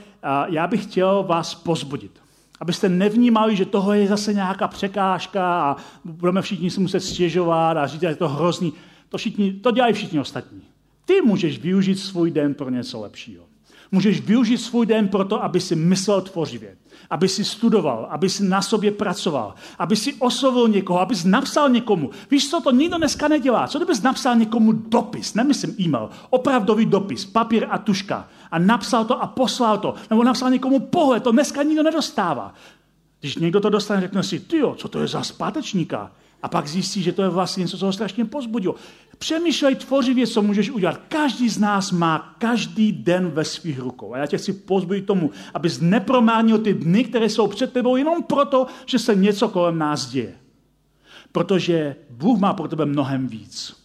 já 0.48 0.68
bych 0.68 0.84
chtěl 0.84 1.24
vás 1.24 1.56
pozbudit. 1.56 2.12
Abyste 2.60 2.90
nevnímali, 2.90 3.56
že 3.56 3.66
toho 3.66 3.94
je 3.94 4.08
zase 4.08 4.34
nějaká 4.34 4.68
překážka 4.68 5.62
a 5.62 5.76
budeme 6.06 6.42
všichni 6.42 6.70
si 6.70 6.80
muset 6.80 7.00
stěžovat 7.00 7.78
a 7.78 7.88
říct, 7.88 8.02
že 8.02 8.08
je 8.08 8.16
to 8.16 8.30
hrozný. 8.30 8.74
To, 9.10 9.18
všichni, 9.18 9.54
to 9.54 9.72
dělají 9.72 9.94
všichni 9.94 10.20
ostatní. 10.20 10.62
Ty 11.06 11.22
můžeš 11.22 11.60
využít 11.60 11.96
svůj 11.96 12.32
den 12.32 12.54
pro 12.54 12.70
něco 12.70 13.02
lepšího. 13.02 13.45
Můžeš 13.92 14.22
využít 14.22 14.58
svůj 14.58 14.86
den 14.86 15.08
pro 15.08 15.26
to, 15.26 15.44
aby 15.44 15.60
si 15.60 15.76
myslel 15.76 16.22
tvořivě, 16.22 16.78
aby 17.10 17.28
si 17.28 17.46
studoval, 17.46 18.08
aby 18.10 18.30
si 18.30 18.44
na 18.44 18.62
sobě 18.62 18.92
pracoval, 18.92 19.56
aby 19.80 19.96
si 19.96 20.14
oslovil 20.14 20.68
někoho, 20.68 21.00
abys 21.00 21.24
napsal 21.24 21.70
někomu. 21.70 22.10
Víš 22.32 22.50
co, 22.50 22.62
to 22.62 22.72
nikdo 22.72 22.98
dneska 22.98 23.28
nedělá. 23.28 23.68
Co 23.68 23.80
kdybys 23.80 24.02
napsal 24.02 24.36
někomu 24.36 24.72
dopis, 24.72 25.34
nemyslím 25.34 25.76
e-mail, 25.80 26.10
opravdový 26.30 26.86
dopis, 26.86 27.26
papír 27.26 27.68
a 27.70 27.78
tuška 27.78 28.28
a 28.52 28.60
napsal 28.60 29.06
to 29.06 29.22
a 29.22 29.28
poslal 29.28 29.78
to, 29.78 29.94
nebo 30.10 30.24
napsal 30.24 30.50
někomu 30.50 30.80
pohled, 30.80 31.24
to 31.24 31.32
dneska 31.32 31.64
nikdo 31.64 31.84
nedostává. 31.84 32.54
Když 33.20 33.36
někdo 33.36 33.60
to 33.60 33.70
dostane, 33.70 34.02
řekne 34.02 34.24
si, 34.24 34.40
ty 34.40 34.62
co 34.76 34.88
to 34.88 35.00
je 35.00 35.08
za 35.08 35.24
zpátečníka? 35.24 36.12
A 36.46 36.48
pak 36.48 36.68
zjistí, 36.68 37.04
že 37.04 37.12
to 37.12 37.22
je 37.22 37.30
vlastně 37.30 37.62
něco, 37.62 37.78
co 37.78 37.86
ho 37.86 37.94
strašně 37.94 38.26
pozbudilo. 38.26 38.76
Přemýšlej 39.18 39.76
tvořivě, 39.76 40.28
co 40.28 40.42
můžeš 40.42 40.70
udělat. 40.70 41.02
Každý 41.08 41.50
z 41.50 41.58
nás 41.58 41.92
má 41.92 42.36
každý 42.38 42.92
den 42.92 43.30
ve 43.30 43.46
svých 43.46 43.80
rukou. 43.80 44.14
A 44.14 44.18
já 44.18 44.26
tě 44.26 44.38
chci 44.38 44.54
pozbudit 44.54 45.06
tomu, 45.06 45.32
abys 45.54 45.80
neprománil 45.80 46.58
ty 46.58 46.74
dny, 46.74 47.04
které 47.04 47.30
jsou 47.30 47.48
před 47.48 47.74
tebou 47.74 47.96
jenom 47.96 48.24
proto, 48.24 48.68
že 48.86 49.00
se 49.00 49.16
něco 49.16 49.50
kolem 49.50 49.78
nás 49.78 50.10
děje. 50.10 50.36
Protože 51.32 51.96
Bůh 52.10 52.40
má 52.40 52.54
pro 52.54 52.68
tebe 52.68 52.86
mnohem 52.86 53.28
víc 53.28 53.76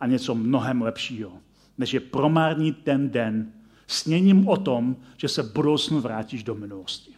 a 0.00 0.06
něco 0.06 0.34
mnohem 0.34 0.82
lepšího, 0.82 1.32
než 1.78 1.94
je 1.94 2.00
promárnit 2.00 2.76
ten 2.84 3.10
den 3.10 3.52
sněním 3.86 4.48
o 4.48 4.56
tom, 4.56 4.96
že 5.16 5.28
se 5.28 5.42
budoucnu 5.42 6.00
vrátíš 6.00 6.42
do 6.42 6.54
minulosti. 6.54 7.16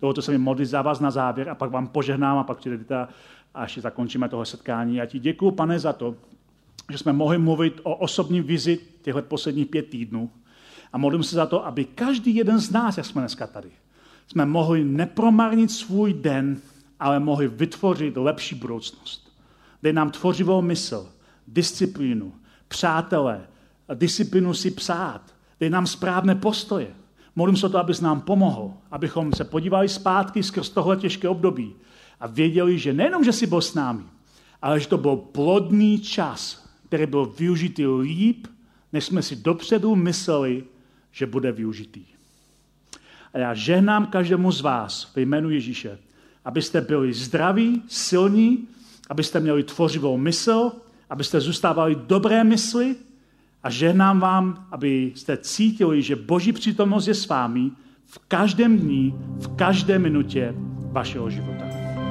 Dovolte 0.00 0.22
se 0.22 0.32
mi 0.32 0.38
modlit 0.38 0.68
za 0.68 0.82
vás 0.82 1.00
na 1.00 1.10
závěr 1.10 1.48
a 1.48 1.54
pak 1.54 1.70
vám 1.70 1.88
požehnám 1.88 2.38
a 2.38 2.44
pak 2.44 2.58
přijde 2.58 2.84
ta 2.84 3.08
a 3.54 3.62
ještě 3.62 3.80
zakončíme 3.80 4.28
toho 4.28 4.44
setkání. 4.44 4.96
Já 4.96 5.06
ti 5.06 5.18
děkuji, 5.18 5.50
pane, 5.50 5.78
za 5.78 5.92
to, 5.92 6.14
že 6.90 6.98
jsme 6.98 7.12
mohli 7.12 7.38
mluvit 7.38 7.80
o 7.82 7.96
osobní 7.96 8.40
vizi 8.40 8.78
těchto 9.02 9.22
posledních 9.22 9.66
pět 9.66 9.88
týdnů. 9.88 10.30
A 10.92 10.98
modlím 10.98 11.22
se 11.22 11.36
za 11.36 11.46
to, 11.46 11.66
aby 11.66 11.84
každý 11.84 12.36
jeden 12.36 12.58
z 12.58 12.70
nás, 12.70 12.96
jak 12.96 13.06
jsme 13.06 13.22
dneska 13.22 13.46
tady, 13.46 13.70
jsme 14.26 14.46
mohli 14.46 14.84
nepromarnit 14.84 15.70
svůj 15.70 16.12
den, 16.12 16.60
ale 17.00 17.20
mohli 17.20 17.48
vytvořit 17.48 18.16
lepší 18.16 18.54
budoucnost. 18.54 19.32
Dej 19.82 19.92
nám 19.92 20.10
tvořivou 20.10 20.62
mysl, 20.62 21.08
disciplínu, 21.48 22.32
přátelé, 22.68 23.46
disciplínu 23.94 24.54
si 24.54 24.70
psát. 24.70 25.34
Dej 25.60 25.70
nám 25.70 25.86
správné 25.86 26.34
postoje. 26.34 26.88
Modlím 27.36 27.56
se 27.56 27.66
o 27.66 27.68
to, 27.68 27.78
abys 27.78 28.00
nám 28.00 28.20
pomohl, 28.20 28.74
abychom 28.90 29.32
se 29.32 29.44
podívali 29.44 29.88
zpátky 29.88 30.42
skrz 30.42 30.70
tohle 30.70 30.96
těžké 30.96 31.28
období 31.28 31.74
a 32.20 32.26
věděli, 32.26 32.78
že 32.78 32.92
nejenom, 32.92 33.24
že 33.24 33.32
jsi 33.32 33.46
byl 33.46 33.60
s 33.60 33.74
námi, 33.74 34.04
ale 34.62 34.80
že 34.80 34.88
to 34.88 34.98
byl 34.98 35.16
plodný 35.16 36.00
čas, 36.00 36.68
který 36.86 37.06
byl 37.06 37.26
využitý 37.26 37.86
líp, 37.86 38.46
než 38.92 39.04
jsme 39.04 39.22
si 39.22 39.36
dopředu 39.36 39.96
mysleli, 39.96 40.64
že 41.12 41.26
bude 41.26 41.52
využitý. 41.52 42.04
A 43.34 43.38
já 43.38 43.54
žehnám 43.54 44.06
každému 44.06 44.52
z 44.52 44.60
vás 44.60 45.12
ve 45.16 45.22
jménu 45.22 45.50
Ježíše, 45.50 45.98
abyste 46.44 46.80
byli 46.80 47.12
zdraví, 47.12 47.82
silní, 47.88 48.68
abyste 49.10 49.40
měli 49.40 49.62
tvořivou 49.62 50.16
mysl, 50.16 50.72
abyste 51.10 51.40
zůstávali 51.40 51.96
dobré 52.06 52.44
mysli 52.44 52.96
a 53.62 53.70
žehnám 53.70 54.20
vám, 54.20 54.66
abyste 54.70 55.36
cítili, 55.36 56.02
že 56.02 56.16
Boží 56.16 56.52
přítomnost 56.52 57.06
je 57.06 57.14
s 57.14 57.28
vámi 57.28 57.70
v 58.06 58.18
každém 58.28 58.78
dní, 58.78 59.14
v 59.38 59.56
každé 59.56 59.98
minutě 59.98 60.54
vašeho 60.92 61.30
života. 61.30 61.67